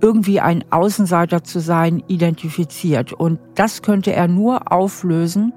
[0.00, 3.12] irgendwie ein Außenseiter zu sein, identifiziert.
[3.12, 5.52] Und das könnte er nur auflösen,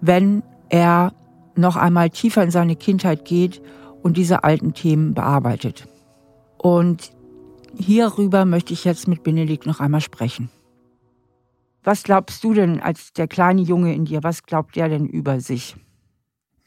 [0.00, 1.12] wenn er
[1.54, 3.62] noch einmal tiefer in seine Kindheit geht
[4.02, 5.86] und diese alten Themen bearbeitet.
[6.58, 7.12] Und
[7.76, 10.50] hierüber möchte ich jetzt mit Benedikt noch einmal sprechen.
[11.86, 15.38] Was glaubst du denn als der kleine Junge in dir, was glaubt der denn über
[15.38, 15.76] sich?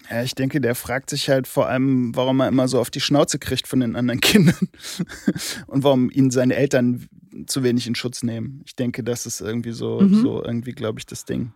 [0.10, 3.02] Ja, ich denke, der fragt sich halt vor allem, warum er immer so auf die
[3.02, 4.70] Schnauze kriegt von den anderen Kindern
[5.68, 7.10] und warum ihn seine Eltern
[7.48, 8.62] zu wenig in Schutz nehmen.
[8.66, 10.22] Ich denke, das ist irgendwie so, mhm.
[10.22, 11.52] so irgendwie, glaube ich, das Ding.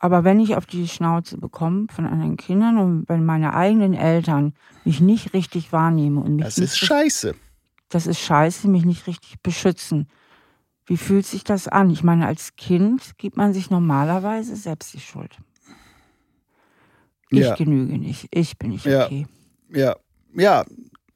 [0.00, 4.54] Aber wenn ich auf die Schnauze bekomme von anderen Kindern und wenn meine eigenen Eltern
[4.84, 7.36] mich nicht richtig wahrnehmen und mich das ist scheiße.
[7.90, 10.08] Das ist scheiße, mich nicht richtig beschützen.
[10.86, 11.90] Wie fühlt sich das an?
[11.90, 15.36] Ich meine, als Kind gibt man sich normalerweise selbst die Schuld.
[17.30, 17.54] Ich ja.
[17.54, 19.26] genüge nicht, ich bin nicht okay.
[19.70, 19.96] Ja,
[20.34, 20.64] ja,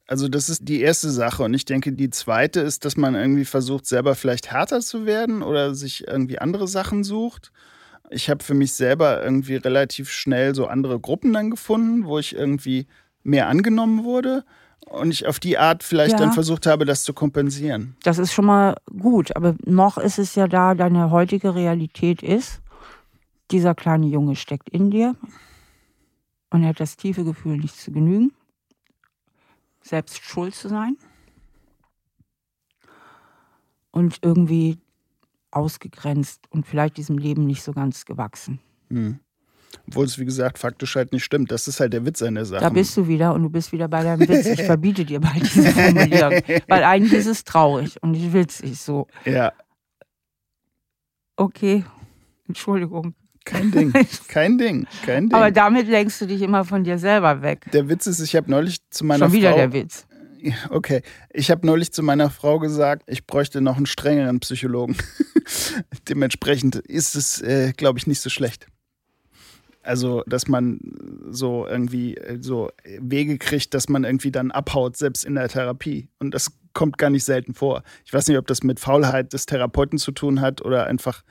[0.07, 1.43] also das ist die erste Sache.
[1.43, 5.43] Und ich denke, die zweite ist, dass man irgendwie versucht, selber vielleicht härter zu werden
[5.43, 7.51] oder sich irgendwie andere Sachen sucht.
[8.09, 12.35] Ich habe für mich selber irgendwie relativ schnell so andere Gruppen dann gefunden, wo ich
[12.35, 12.87] irgendwie
[13.21, 14.43] mehr angenommen wurde
[14.87, 16.17] und ich auf die Art vielleicht ja.
[16.17, 17.95] dann versucht habe, das zu kompensieren.
[18.03, 22.61] Das ist schon mal gut, aber noch ist es ja da, deine heutige Realität ist,
[23.51, 25.15] dieser kleine Junge steckt in dir
[26.49, 28.31] und er hat das tiefe Gefühl, nicht zu genügen,
[29.81, 30.97] selbst schuld zu sein
[33.91, 34.77] und irgendwie
[35.51, 38.59] ausgegrenzt und vielleicht diesem Leben nicht so ganz gewachsen.
[38.89, 39.19] Hm.
[39.87, 41.51] Obwohl es, wie gesagt, faktisch halt nicht stimmt.
[41.51, 42.61] Das ist halt der Witz an der Sache.
[42.61, 44.45] Da bist du wieder und du bist wieder bei deinem Witz.
[44.45, 46.41] Ich verbiete dir bald diese Formulierung.
[46.67, 49.07] Weil eigentlich ist es traurig und nicht witzig so.
[49.25, 49.53] Ja.
[51.35, 51.85] Okay.
[52.47, 53.15] Entschuldigung.
[53.45, 53.93] Kein Ding,
[54.27, 55.33] kein Ding, kein Ding.
[55.33, 57.65] Aber damit lenkst du dich immer von dir selber weg.
[57.71, 60.05] Der Witz ist, ich habe neulich zu meiner Schon wieder Frau, der Witz.
[60.69, 61.01] Okay,
[61.31, 64.95] ich habe neulich zu meiner Frau gesagt, ich bräuchte noch einen strengeren Psychologen.
[66.09, 68.67] Dementsprechend ist es, äh, glaube ich, nicht so schlecht.
[69.81, 70.79] Also, dass man
[71.29, 72.69] so irgendwie äh, so
[72.99, 76.09] Wege kriegt, dass man irgendwie dann abhaut, selbst in der Therapie.
[76.19, 77.83] Und das kommt gar nicht selten vor.
[78.05, 81.23] Ich weiß nicht, ob das mit Faulheit des Therapeuten zu tun hat oder einfach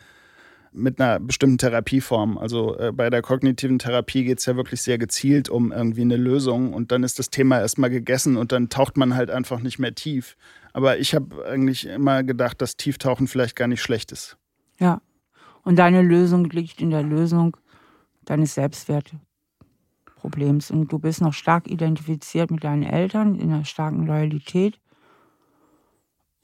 [0.73, 2.39] mit einer bestimmten Therapieform.
[2.39, 6.17] Also äh, bei der kognitiven Therapie geht es ja wirklich sehr gezielt um irgendwie eine
[6.17, 9.79] Lösung und dann ist das Thema erstmal gegessen und dann taucht man halt einfach nicht
[9.79, 10.37] mehr tief.
[10.73, 14.37] Aber ich habe eigentlich immer gedacht, dass Tieftauchen vielleicht gar nicht schlecht ist.
[14.79, 15.01] Ja.
[15.65, 17.57] Und deine Lösung liegt in der Lösung
[18.31, 20.71] deines Selbstwertproblems.
[20.71, 24.81] Und du bist noch stark identifiziert mit deinen Eltern, in einer starken Loyalität.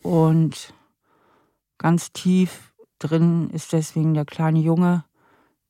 [0.03, 0.75] Und
[1.79, 5.05] ganz tief drin ist deswegen der kleine Junge,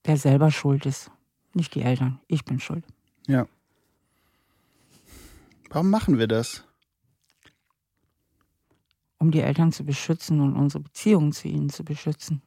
[0.06, 1.10] der selber schuld ist.
[1.54, 2.20] Nicht die Eltern.
[2.26, 2.84] Ich bin schuld.
[3.26, 3.46] Ja.
[5.70, 6.64] Warum machen wir das?
[9.18, 12.42] Um die Eltern zu beschützen und unsere Beziehung zu ihnen zu beschützen.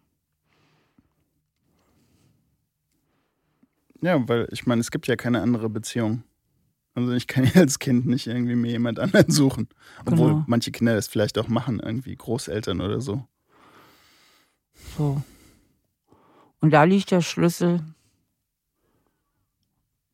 [4.02, 6.24] Ja, weil ich meine, es gibt ja keine andere Beziehung.
[6.94, 9.70] Also ich kann ja als Kind nicht irgendwie mir jemand anderen suchen.
[10.06, 10.44] Obwohl genau.
[10.48, 13.26] manche Kinder das vielleicht auch machen, irgendwie Großeltern oder so.
[14.98, 15.22] So.
[16.60, 17.82] Und da liegt der Schlüssel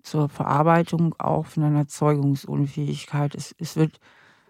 [0.04, 3.36] zur Verarbeitung auch von einer Zeugungsunfähigkeit.
[3.36, 4.00] Es, es wird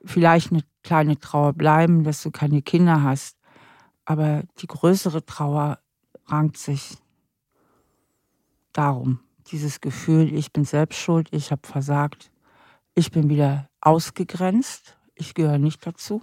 [0.04, 3.38] vielleicht eine kleine Trauer bleiben, dass du keine Kinder hast,
[4.06, 5.80] aber die größere Trauer
[6.26, 6.98] rankt sich
[8.74, 12.32] darum, dieses Gefühl, ich bin selbst schuld, ich habe versagt,
[12.96, 16.22] ich bin wieder ausgegrenzt, ich gehöre nicht dazu.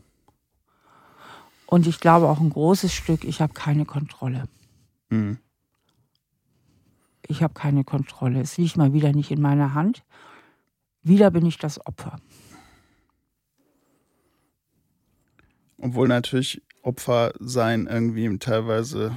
[1.67, 4.45] Und ich glaube auch ein großes Stück, ich habe keine Kontrolle.
[5.09, 5.39] Mhm.
[7.27, 8.41] Ich habe keine Kontrolle.
[8.41, 10.03] Es liegt mal wieder nicht in meiner Hand.
[11.03, 12.17] Wieder bin ich das Opfer.
[15.79, 19.13] Obwohl natürlich Opfer sein irgendwie teilweise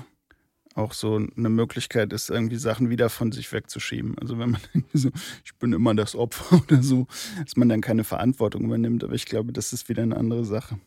[0.75, 4.17] auch so eine Möglichkeit ist, irgendwie Sachen wieder von sich wegzuschieben.
[4.19, 5.09] Also wenn man irgendwie so,
[5.43, 7.07] ich bin immer das Opfer oder so,
[7.43, 9.03] dass man dann keine Verantwortung übernimmt.
[9.03, 10.79] Aber ich glaube, das ist wieder eine andere Sache.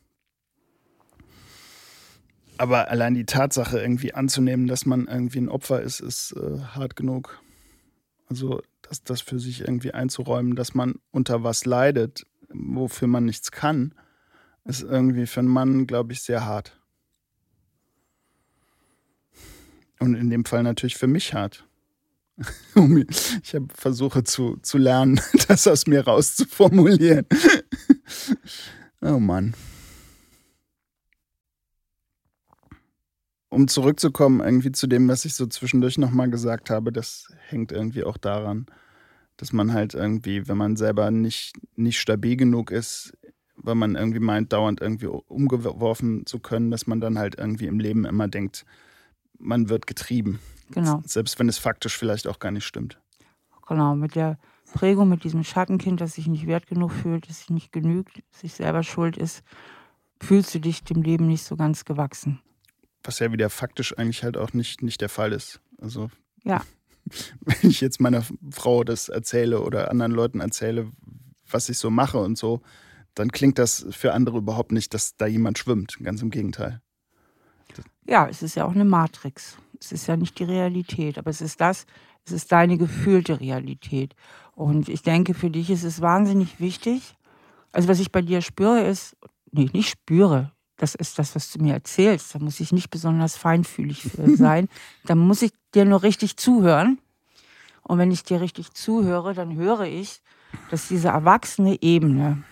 [2.59, 6.97] Aber allein die Tatsache irgendwie anzunehmen, dass man irgendwie ein Opfer ist, ist äh, hart
[6.97, 7.39] genug.
[8.29, 13.51] Also das, das für sich irgendwie einzuräumen, dass man unter was leidet, wofür man nichts
[13.51, 13.95] kann,
[14.65, 16.81] ist irgendwie für einen Mann, glaube ich, sehr hart.
[19.99, 21.67] Und in dem Fall natürlich für mich hart.
[23.43, 27.27] ich habe versuche zu, zu lernen, das aus mir rauszuformulieren.
[29.01, 29.55] oh Mann.
[33.49, 38.05] Um zurückzukommen, irgendwie zu dem, was ich so zwischendurch nochmal gesagt habe, das hängt irgendwie
[38.05, 38.67] auch daran,
[39.39, 43.17] dass man halt irgendwie, wenn man selber nicht, nicht stabil genug ist,
[43.57, 47.79] weil man irgendwie meint, dauernd irgendwie umgeworfen zu können, dass man dann halt irgendwie im
[47.79, 48.67] Leben immer denkt,
[49.39, 50.41] man wird getrieben.
[50.71, 51.03] Genau.
[51.07, 52.99] Selbst wenn es faktisch vielleicht auch gar nicht stimmt.
[53.67, 54.39] Genau, mit der
[54.73, 58.55] Prägung, mit diesem Schattenkind, das sich nicht wert genug fühlt, das sich nicht genügt, sich
[58.55, 59.43] selber schuld ist,
[60.21, 62.41] fühlst du dich dem Leben nicht so ganz gewachsen.
[63.03, 65.61] Was ja wieder faktisch eigentlich halt auch nicht, nicht der Fall ist.
[65.79, 66.11] Also,
[66.43, 66.63] ja.
[67.41, 70.91] wenn ich jetzt meiner Frau das erzähle oder anderen Leuten erzähle,
[71.49, 72.63] was ich so mache und so,
[73.15, 75.97] dann klingt das für andere überhaupt nicht, dass da jemand schwimmt.
[76.03, 76.83] Ganz im Gegenteil.
[78.07, 79.57] Ja, es ist ja auch eine Matrix.
[79.81, 81.87] Es ist ja nicht die Realität, aber es ist das,
[82.25, 84.15] es ist deine gefühlte Realität.
[84.55, 87.15] Und ich denke, für dich ist es wahnsinnig wichtig.
[87.73, 89.17] Also, was ich bei dir spüre, ist,
[89.53, 92.35] nee, nicht spüre, das ist das, was du mir erzählst.
[92.35, 94.69] Da muss ich nicht besonders feinfühlig sein.
[95.05, 96.99] da muss ich dir nur richtig zuhören.
[97.83, 100.21] Und wenn ich dir richtig zuhöre, dann höre ich,
[100.71, 102.43] dass diese erwachsene Ebene,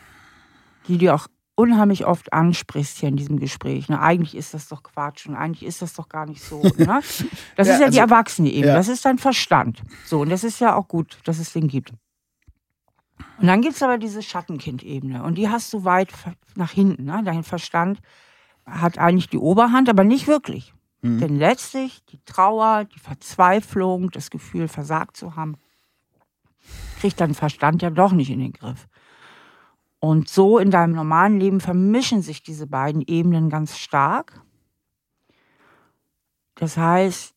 [0.86, 1.26] die dir auch
[1.56, 3.88] unheimlich oft ansprichst hier in diesem Gespräch.
[3.88, 4.00] Ne?
[4.00, 6.62] Eigentlich ist das doch Quatsch und eigentlich ist das doch gar nicht so.
[6.62, 7.00] Ne?
[7.56, 8.74] Das ja, ist ja also, die erwachsene Ebene, ja.
[8.74, 9.82] das ist dein Verstand.
[10.06, 11.92] So, und das ist ja auch gut, dass es den gibt.
[13.38, 16.08] Und dann gibt es aber diese Schattenkind-Ebene und die hast du weit
[16.56, 17.04] nach hinten.
[17.04, 17.22] Ne?
[17.24, 18.00] Dein Verstand
[18.66, 20.74] hat eigentlich die Oberhand, aber nicht wirklich.
[21.02, 21.20] Mhm.
[21.20, 25.56] Denn letztlich die Trauer, die Verzweiflung, das Gefühl, versagt zu haben,
[27.00, 28.88] kriegt dein Verstand ja doch nicht in den Griff.
[30.04, 34.42] Und so in deinem normalen Leben vermischen sich diese beiden Ebenen ganz stark.
[36.56, 37.34] Das heißt,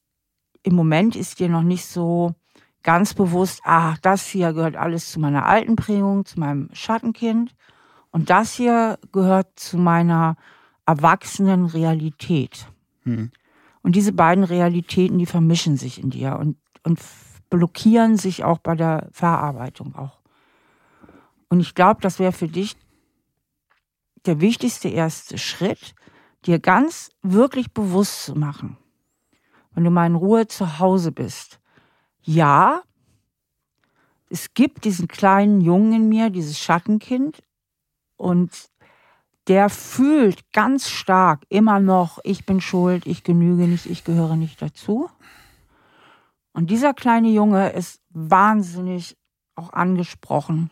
[0.63, 2.35] im Moment ist dir noch nicht so
[2.83, 7.55] ganz bewusst, ah, das hier gehört alles zu meiner alten Prägung, zu meinem Schattenkind.
[8.11, 10.35] Und das hier gehört zu meiner
[10.85, 12.67] erwachsenen Realität.
[13.03, 13.31] Hm.
[13.81, 16.99] Und diese beiden Realitäten, die vermischen sich in dir und, und
[17.49, 20.16] blockieren sich auch bei der Verarbeitung auch.
[21.49, 22.75] Und ich glaube, das wäre für dich
[24.25, 25.95] der wichtigste erste Schritt,
[26.45, 28.77] dir ganz wirklich bewusst zu machen,
[29.73, 31.59] wenn du mal in Ruhe zu Hause bist.
[32.21, 32.81] Ja,
[34.29, 37.41] es gibt diesen kleinen Jungen in mir, dieses Schattenkind,
[38.17, 38.51] und
[39.47, 44.61] der fühlt ganz stark immer noch, ich bin schuld, ich genüge nicht, ich gehöre nicht
[44.61, 45.09] dazu.
[46.51, 49.15] Und dieser kleine Junge ist wahnsinnig
[49.55, 50.71] auch angesprochen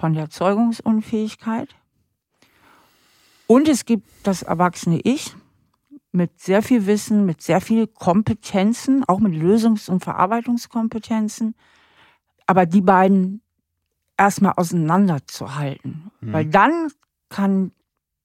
[0.00, 1.68] von der Zeugungsunfähigkeit.
[3.46, 5.36] Und es gibt das erwachsene Ich
[6.10, 11.54] mit sehr viel Wissen, mit sehr viel Kompetenzen, auch mit Lösungs- und Verarbeitungskompetenzen.
[12.46, 13.42] Aber die beiden
[14.16, 16.10] erstmal auseinanderzuhalten.
[16.20, 16.32] Mhm.
[16.32, 16.88] Weil dann
[17.28, 17.72] kann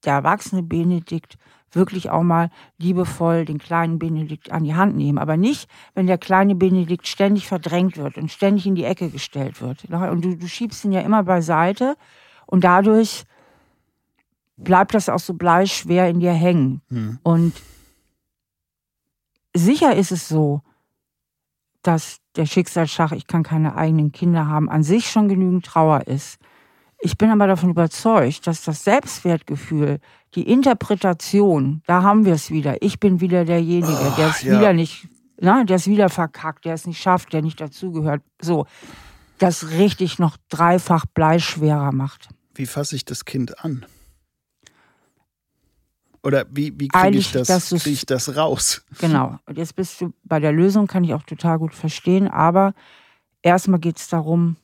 [0.06, 1.38] der erwachsene Benedikt
[1.76, 5.18] wirklich auch mal liebevoll den kleinen Benedikt an die Hand nehmen.
[5.18, 9.62] Aber nicht, wenn der kleine Benedikt ständig verdrängt wird und ständig in die Ecke gestellt
[9.62, 9.86] wird.
[9.90, 11.96] Und du, du schiebst ihn ja immer beiseite
[12.46, 13.26] und dadurch
[14.58, 16.82] bleibt das auch so bleischwer in dir hängen.
[16.90, 17.20] Mhm.
[17.24, 17.54] Und
[19.54, 20.62] sicher ist es so,
[21.82, 26.40] dass der Schicksalsschach, ich kann keine eigenen Kinder haben, an sich schon genügend Trauer ist.
[27.00, 30.00] Ich bin aber davon überzeugt, dass das Selbstwertgefühl,
[30.36, 32.82] die Interpretation, da haben wir es wieder.
[32.82, 34.60] Ich bin wieder derjenige, der es ja.
[34.60, 35.08] wieder nicht,
[35.40, 38.22] na, der es wieder verkackt, der es nicht schafft, der nicht dazugehört.
[38.42, 38.68] So,
[39.38, 42.30] das richtig noch dreifach bleischwerer macht.
[42.54, 43.86] Wie fasse ich das Kind an?
[46.24, 48.84] Oder wie, wie kriege ich, das, krieg ich das raus?
[49.00, 49.38] Genau.
[49.46, 52.74] Und jetzt bist du bei der Lösung, kann ich auch total gut verstehen, aber
[53.44, 54.56] erstmal geht es darum,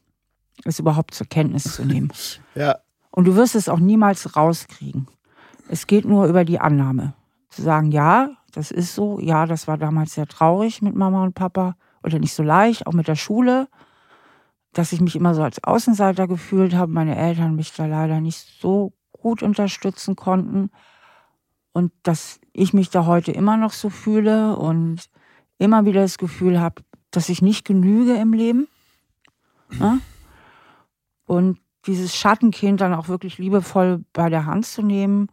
[0.66, 2.12] es überhaupt zur Kenntnis zu nehmen.
[2.56, 2.80] ja.
[3.12, 5.08] Und du wirst es auch niemals rauskriegen.
[5.72, 7.14] Es geht nur über die Annahme.
[7.48, 11.34] Zu sagen, ja, das ist so, ja, das war damals sehr traurig mit Mama und
[11.34, 13.70] Papa oder nicht so leicht, auch mit der Schule,
[14.74, 18.46] dass ich mich immer so als Außenseiter gefühlt habe, meine Eltern mich da leider nicht
[18.60, 20.72] so gut unterstützen konnten
[21.72, 25.10] und dass ich mich da heute immer noch so fühle und
[25.58, 28.68] immer wieder das Gefühl habe, dass ich nicht genüge im Leben.
[29.70, 30.02] Ne?
[31.26, 35.30] Und dieses Schattenkind dann auch wirklich liebevoll bei der Hand zu nehmen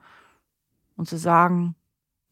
[0.99, 1.77] und zu sagen,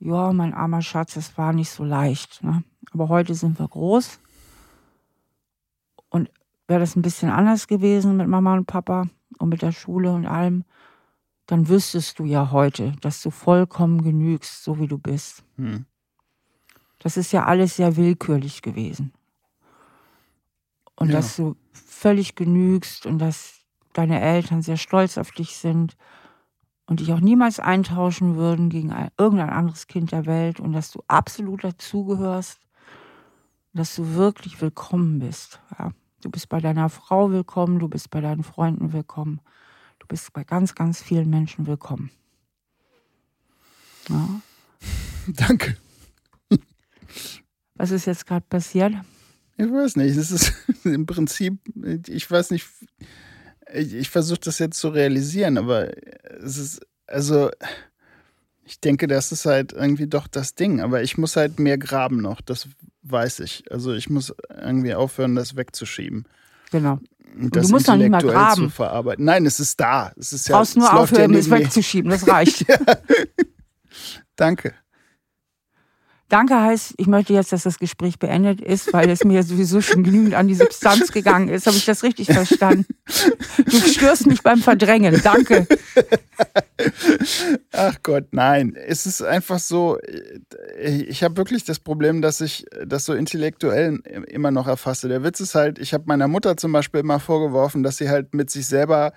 [0.00, 2.42] ja, mein armer Schatz, es war nicht so leicht.
[2.42, 2.64] Ne?
[2.92, 4.18] Aber heute sind wir groß.
[6.10, 6.30] Und
[6.66, 9.06] wäre das ein bisschen anders gewesen mit Mama und Papa
[9.38, 10.64] und mit der Schule und allem,
[11.46, 15.44] dann wüsstest du ja heute, dass du vollkommen genügst, so wie du bist.
[15.56, 15.86] Hm.
[16.98, 19.12] Das ist ja alles sehr willkürlich gewesen.
[20.96, 21.16] Und ja.
[21.16, 23.60] dass du völlig genügst und dass
[23.92, 25.96] deine Eltern sehr stolz auf dich sind
[26.86, 30.90] und dich auch niemals eintauschen würden gegen ein, irgendein anderes Kind der Welt und dass
[30.90, 32.60] du absolut dazugehörst,
[33.72, 35.60] dass du wirklich willkommen bist.
[35.78, 35.92] Ja.
[36.22, 39.40] Du bist bei deiner Frau willkommen, du bist bei deinen Freunden willkommen,
[39.98, 42.10] du bist bei ganz, ganz vielen Menschen willkommen.
[44.08, 44.40] Ja.
[45.26, 45.76] Danke.
[47.74, 48.94] Was ist jetzt gerade passiert?
[49.58, 50.16] Ich weiß nicht.
[50.16, 50.52] Es ist
[50.84, 51.58] im Prinzip,
[52.08, 52.66] ich weiß nicht,
[53.76, 55.90] ich, ich versuche das jetzt zu realisieren, aber
[56.42, 57.50] es ist, also,
[58.64, 60.80] ich denke, das ist halt irgendwie doch das Ding.
[60.80, 62.68] Aber ich muss halt mehr graben noch, das
[63.02, 63.64] weiß ich.
[63.70, 66.26] Also ich muss irgendwie aufhören, das wegzuschieben.
[66.72, 66.98] Genau.
[67.36, 68.64] Das du musst noch nicht mal graben.
[68.64, 69.24] Zu verarbeiten.
[69.24, 70.12] Nein, es ist da.
[70.18, 72.10] Es ist ja, Brauchst nur aufhören, es wegzuschieben.
[72.10, 72.68] Das reicht.
[72.68, 72.78] ja.
[74.36, 74.74] Danke.
[76.28, 80.02] Danke heißt, ich möchte jetzt, dass das Gespräch beendet ist, weil es mir sowieso schon
[80.02, 81.66] genügend an die Substanz gegangen ist.
[81.66, 82.84] Habe ich das richtig verstanden?
[83.56, 85.20] Du störst mich beim Verdrängen.
[85.22, 85.68] Danke.
[87.72, 88.74] Ach Gott, nein.
[88.74, 89.98] Es ist einfach so,
[90.78, 95.08] ich habe wirklich das Problem, dass ich das so intellektuell immer noch erfasse.
[95.08, 98.34] Der Witz ist halt, ich habe meiner Mutter zum Beispiel immer vorgeworfen, dass sie halt
[98.34, 99.12] mit sich selber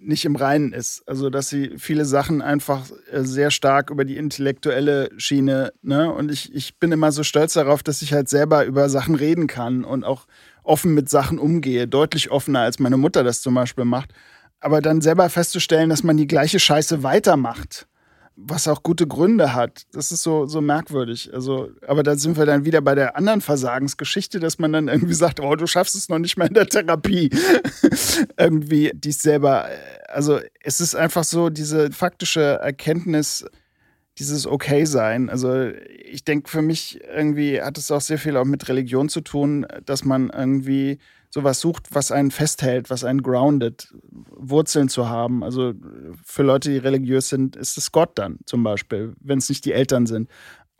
[0.00, 1.02] nicht im Reinen ist.
[1.06, 6.12] Also, dass sie viele Sachen einfach äh, sehr stark über die intellektuelle Schiene, ne?
[6.12, 9.46] Und ich, ich bin immer so stolz darauf, dass ich halt selber über Sachen reden
[9.46, 10.26] kann und auch
[10.62, 11.86] offen mit Sachen umgehe.
[11.88, 14.12] Deutlich offener, als meine Mutter das zum Beispiel macht.
[14.60, 17.86] Aber dann selber festzustellen, dass man die gleiche Scheiße weitermacht
[18.36, 19.82] was auch gute Gründe hat.
[19.92, 21.32] Das ist so, so merkwürdig.
[21.32, 25.14] Also, aber da sind wir dann wieder bei der anderen Versagensgeschichte, dass man dann irgendwie
[25.14, 27.30] sagt, oh, du schaffst es noch nicht mal in der Therapie.
[28.38, 29.68] irgendwie dies selber.
[30.08, 33.44] Also, es ist einfach so diese faktische Erkenntnis,
[34.18, 35.30] dieses Okay-Sein.
[35.30, 35.70] Also,
[36.04, 39.66] ich denke, für mich irgendwie hat es auch sehr viel auch mit Religion zu tun,
[39.84, 40.98] dass man irgendwie
[41.34, 43.92] sowas sucht, was einen festhält, was einen grounded,
[44.30, 45.42] Wurzeln zu haben.
[45.42, 45.74] Also
[46.24, 49.72] für Leute, die religiös sind, ist es Gott dann zum Beispiel, wenn es nicht die
[49.72, 50.30] Eltern sind.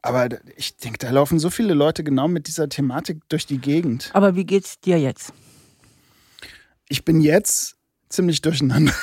[0.00, 4.10] Aber ich denke, da laufen so viele Leute genau mit dieser Thematik durch die Gegend.
[4.12, 5.32] Aber wie geht's dir jetzt?
[6.88, 7.76] Ich bin jetzt
[8.08, 8.94] ziemlich durcheinander.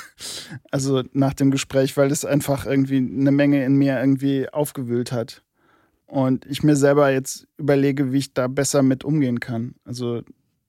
[0.70, 5.44] Also nach dem Gespräch, weil es einfach irgendwie eine Menge in mir irgendwie aufgewühlt hat.
[6.06, 9.76] Und ich mir selber jetzt überlege, wie ich da besser mit umgehen kann.
[9.86, 10.22] Also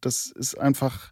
[0.03, 1.11] das ist einfach.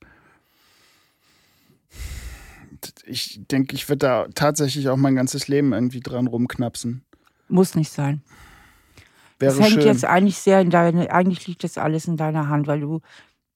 [3.06, 7.02] Ich denke, ich werde da tatsächlich auch mein ganzes Leben irgendwie dran rumknapsen.
[7.48, 8.22] Muss nicht sein.
[9.38, 9.86] Wäre das hängt schön.
[9.86, 13.00] jetzt eigentlich sehr in deine, eigentlich liegt das alles in deiner Hand, weil du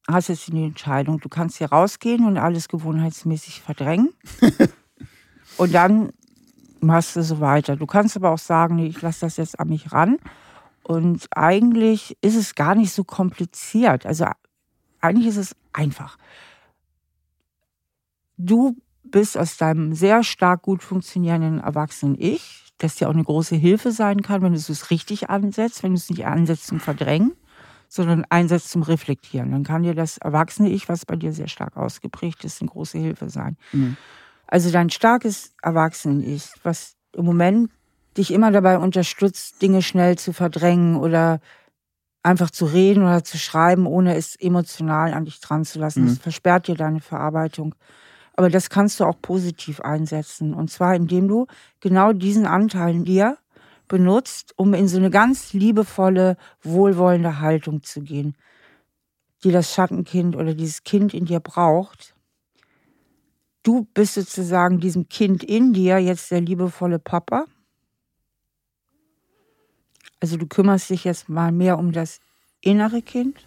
[0.09, 4.13] hast jetzt die Entscheidung, du kannst hier rausgehen und alles gewohnheitsmäßig verdrängen.
[5.57, 6.11] und dann
[6.81, 7.77] machst du so weiter.
[7.77, 10.19] Du kannst aber auch sagen, nee, ich lasse das jetzt an mich ran.
[10.83, 14.05] Und eigentlich ist es gar nicht so kompliziert.
[14.05, 14.27] Also
[15.05, 16.17] eigentlich ist es einfach.
[18.37, 23.55] Du bist aus deinem sehr stark gut funktionierenden erwachsenen Ich, das dir auch eine große
[23.55, 27.35] Hilfe sein kann, wenn du es richtig ansetzt, wenn du es nicht ansetzt zum Verdrängen,
[27.89, 29.53] sondern einsetzt zum Reflektieren.
[29.53, 32.99] Dann kann dir das erwachsene Ich, was bei dir sehr stark ausgeprägt ist, eine große
[32.99, 33.57] Hilfe sein.
[33.73, 33.97] Mhm.
[34.47, 37.71] Also dein starkes Erwachsenen-Ich, was im Moment
[38.17, 41.41] dich immer dabei unterstützt, Dinge schnell zu verdrängen oder
[42.25, 46.03] einfach zu reden oder zu schreiben, ohne es emotional an dich dran zu lassen.
[46.03, 46.09] Mhm.
[46.09, 47.75] Das versperrt dir deine Verarbeitung.
[48.37, 50.55] Aber das kannst du auch positiv einsetzen.
[50.55, 51.47] Und zwar, indem du
[51.81, 53.39] genau diesen Anteil in dir
[53.87, 58.35] benutzt, um in so eine ganz liebevolle, wohlwollende Haltung zu gehen,
[59.45, 62.15] die das Schattenkind oder dieses Kind in dir braucht.
[63.63, 67.45] Du bist sozusagen diesem Kind in dir jetzt der liebevolle Papa
[70.25, 72.19] also du kümmerst dich jetzt mal mehr um das
[72.63, 73.47] innere Kind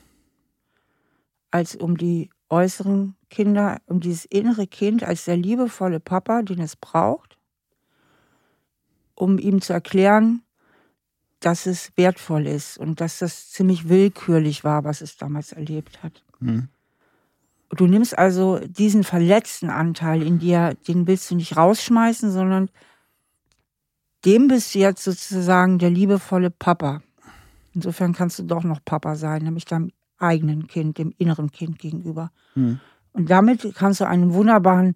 [1.49, 6.75] als um die äußeren Kinder, um dieses innere Kind als der liebevolle Papa, den es
[6.75, 7.39] braucht,
[9.15, 10.43] um ihm zu erklären,
[11.39, 16.23] dass es wertvoll ist und dass das ziemlich willkürlich war, was es damals erlebt hat.
[16.39, 16.67] Mhm.
[17.71, 22.69] Du nimmst also diesen verletzten Anteil in dir, den willst du nicht rausschmeißen, sondern
[24.25, 27.01] dem bist du jetzt sozusagen der liebevolle Papa.
[27.73, 32.31] Insofern kannst du doch noch Papa sein, nämlich deinem eigenen Kind, dem inneren Kind gegenüber.
[32.55, 32.79] Mhm.
[33.13, 34.95] Und damit kannst du einen wunderbaren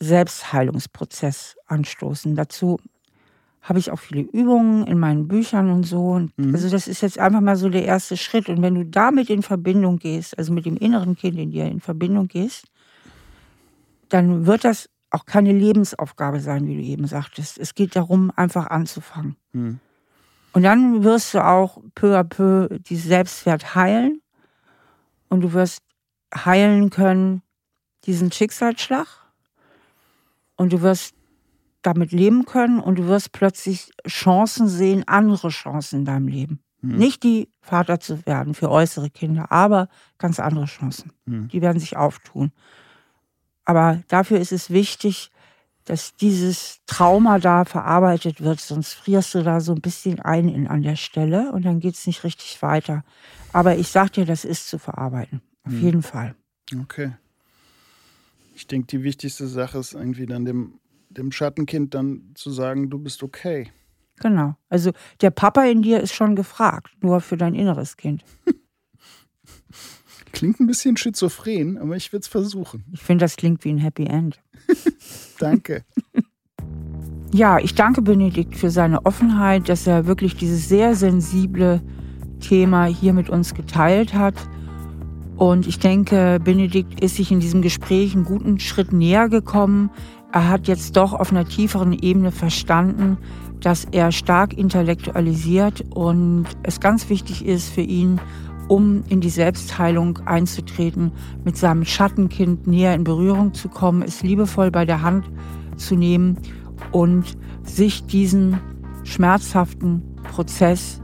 [0.00, 2.34] Selbstheilungsprozess anstoßen.
[2.34, 2.78] Dazu
[3.62, 6.12] habe ich auch viele Übungen in meinen Büchern und so.
[6.12, 6.54] Und mhm.
[6.54, 8.48] Also das ist jetzt einfach mal so der erste Schritt.
[8.48, 11.80] Und wenn du damit in Verbindung gehst, also mit dem inneren Kind in dir in
[11.80, 12.66] Verbindung gehst,
[14.08, 17.58] dann wird das auch keine Lebensaufgabe sein, wie du eben sagtest.
[17.58, 19.36] Es geht darum, einfach anzufangen.
[19.52, 19.80] Mhm.
[20.52, 24.20] Und dann wirst du auch peu à peu die Selbstwert heilen.
[25.28, 25.82] Und du wirst
[26.34, 27.42] heilen können
[28.04, 29.06] diesen Schicksalsschlag.
[30.56, 31.14] Und du wirst
[31.82, 36.60] damit leben können und du wirst plötzlich Chancen sehen, andere Chancen in deinem Leben.
[36.82, 36.96] Hm.
[36.96, 39.88] Nicht die Vater zu werden für äußere Kinder, aber
[40.18, 41.12] ganz andere Chancen.
[41.26, 41.48] Hm.
[41.48, 42.52] Die werden sich auftun.
[43.70, 45.30] Aber dafür ist es wichtig,
[45.84, 50.66] dass dieses Trauma da verarbeitet wird, sonst frierst du da so ein bisschen ein in,
[50.66, 53.04] an der Stelle und dann geht es nicht richtig weiter.
[53.52, 55.40] Aber ich sag dir, das ist zu verarbeiten.
[55.64, 55.82] Auf hm.
[55.82, 56.34] jeden Fall.
[56.82, 57.12] Okay.
[58.56, 62.98] Ich denke, die wichtigste Sache ist irgendwie dann dem dem Schattenkind dann zu sagen, du
[62.98, 63.70] bist okay.
[64.20, 64.56] Genau.
[64.68, 64.90] Also
[65.20, 68.24] der Papa in dir ist schon gefragt, nur für dein inneres Kind.
[70.32, 72.84] Klingt ein bisschen schizophren, aber ich würde es versuchen.
[72.92, 74.40] Ich finde, das klingt wie ein Happy End.
[75.38, 75.84] danke.
[77.32, 81.80] Ja, ich danke Benedikt für seine Offenheit, dass er wirklich dieses sehr sensible
[82.40, 84.34] Thema hier mit uns geteilt hat.
[85.36, 89.90] Und ich denke, Benedikt ist sich in diesem Gespräch einen guten Schritt näher gekommen.
[90.32, 93.16] Er hat jetzt doch auf einer tieferen Ebene verstanden,
[93.60, 98.20] dass er stark intellektualisiert und es ganz wichtig ist für ihn,
[98.70, 101.10] um in die Selbstheilung einzutreten,
[101.44, 105.28] mit seinem Schattenkind näher in Berührung zu kommen, es liebevoll bei der Hand
[105.76, 106.38] zu nehmen
[106.92, 108.60] und sich diesen
[109.02, 111.00] schmerzhaften Prozess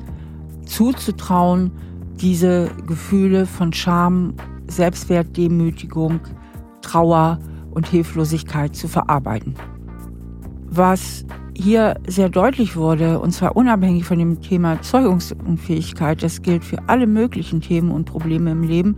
[0.65, 1.73] zuzutrauen,
[2.21, 4.35] diese Gefühle von Scham,
[4.69, 6.21] Selbstwert, Demütigung,
[6.83, 7.41] Trauer,
[7.73, 9.55] und Hilflosigkeit zu verarbeiten.
[10.71, 11.27] Was
[11.59, 17.07] hier sehr deutlich wurde, und zwar unabhängig von dem Thema Zeugungsunfähigkeit, das gilt für alle
[17.07, 18.97] möglichen Themen und Probleme im Leben,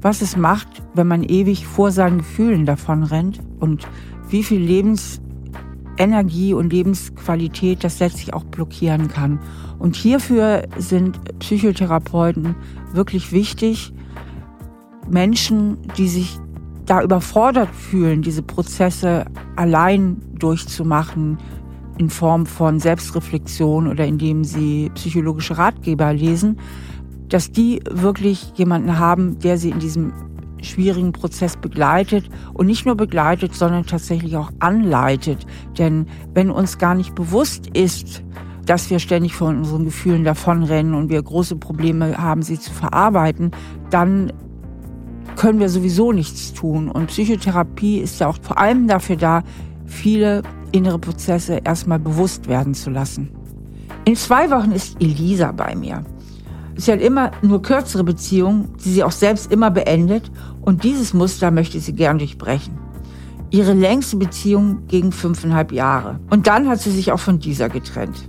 [0.00, 3.88] was es macht, wenn man ewig vor seinen Gefühlen davon rennt und
[4.28, 9.40] wie viel Lebensenergie und Lebensqualität das letztlich auch blockieren kann.
[9.80, 12.54] Und hierfür sind Psychotherapeuten
[12.92, 13.92] wirklich wichtig.
[15.10, 16.38] Menschen, die sich
[16.86, 19.24] da überfordert fühlen, diese Prozesse
[19.56, 21.38] allein durchzumachen
[21.98, 26.58] in Form von Selbstreflexion oder indem sie psychologische Ratgeber lesen,
[27.28, 30.12] dass die wirklich jemanden haben, der sie in diesem
[30.62, 35.46] schwierigen Prozess begleitet und nicht nur begleitet, sondern tatsächlich auch anleitet.
[35.78, 38.24] Denn wenn uns gar nicht bewusst ist,
[38.66, 43.52] dass wir ständig von unseren Gefühlen davonrennen und wir große Probleme haben, sie zu verarbeiten,
[43.90, 44.32] dann
[45.36, 46.90] können wir sowieso nichts tun.
[46.90, 49.42] Und Psychotherapie ist ja auch vor allem dafür da,
[49.86, 50.42] viele
[50.72, 53.30] innere Prozesse erstmal bewusst werden zu lassen.
[54.04, 56.02] In zwei Wochen ist Elisa bei mir.
[56.76, 60.30] Sie hat immer nur kürzere Beziehungen, die sie auch selbst immer beendet.
[60.60, 62.78] Und dieses Muster möchte sie gern durchbrechen.
[63.50, 66.20] Ihre längste Beziehung ging fünfeinhalb Jahre.
[66.30, 68.28] Und dann hat sie sich auch von dieser getrennt.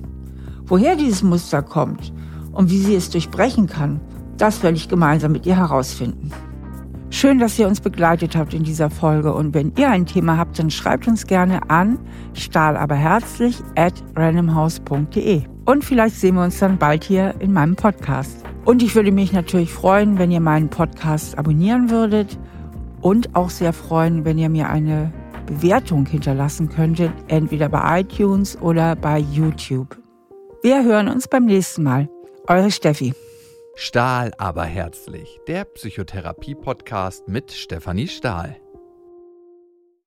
[0.65, 2.11] Woher dieses Muster kommt
[2.51, 4.01] und wie sie es durchbrechen kann,
[4.37, 6.31] das werde ich gemeinsam mit ihr herausfinden.
[7.11, 9.33] Schön, dass ihr uns begleitet habt in dieser Folge.
[9.33, 11.97] Und wenn ihr ein Thema habt, dann schreibt uns gerne an
[12.33, 15.43] stahlaberherzlich at randomhouse.de.
[15.65, 18.43] Und vielleicht sehen wir uns dann bald hier in meinem Podcast.
[18.63, 22.37] Und ich würde mich natürlich freuen, wenn ihr meinen Podcast abonnieren würdet
[23.01, 25.11] und auch sehr freuen, wenn ihr mir eine
[25.47, 29.97] Bewertung hinterlassen könntet, entweder bei iTunes oder bei YouTube.
[30.61, 32.07] Wir hören uns beim nächsten Mal.
[32.47, 33.13] Eure Steffi.
[33.81, 38.57] Stahl aber herzlich, der Psychotherapie-Podcast mit Stefanie Stahl.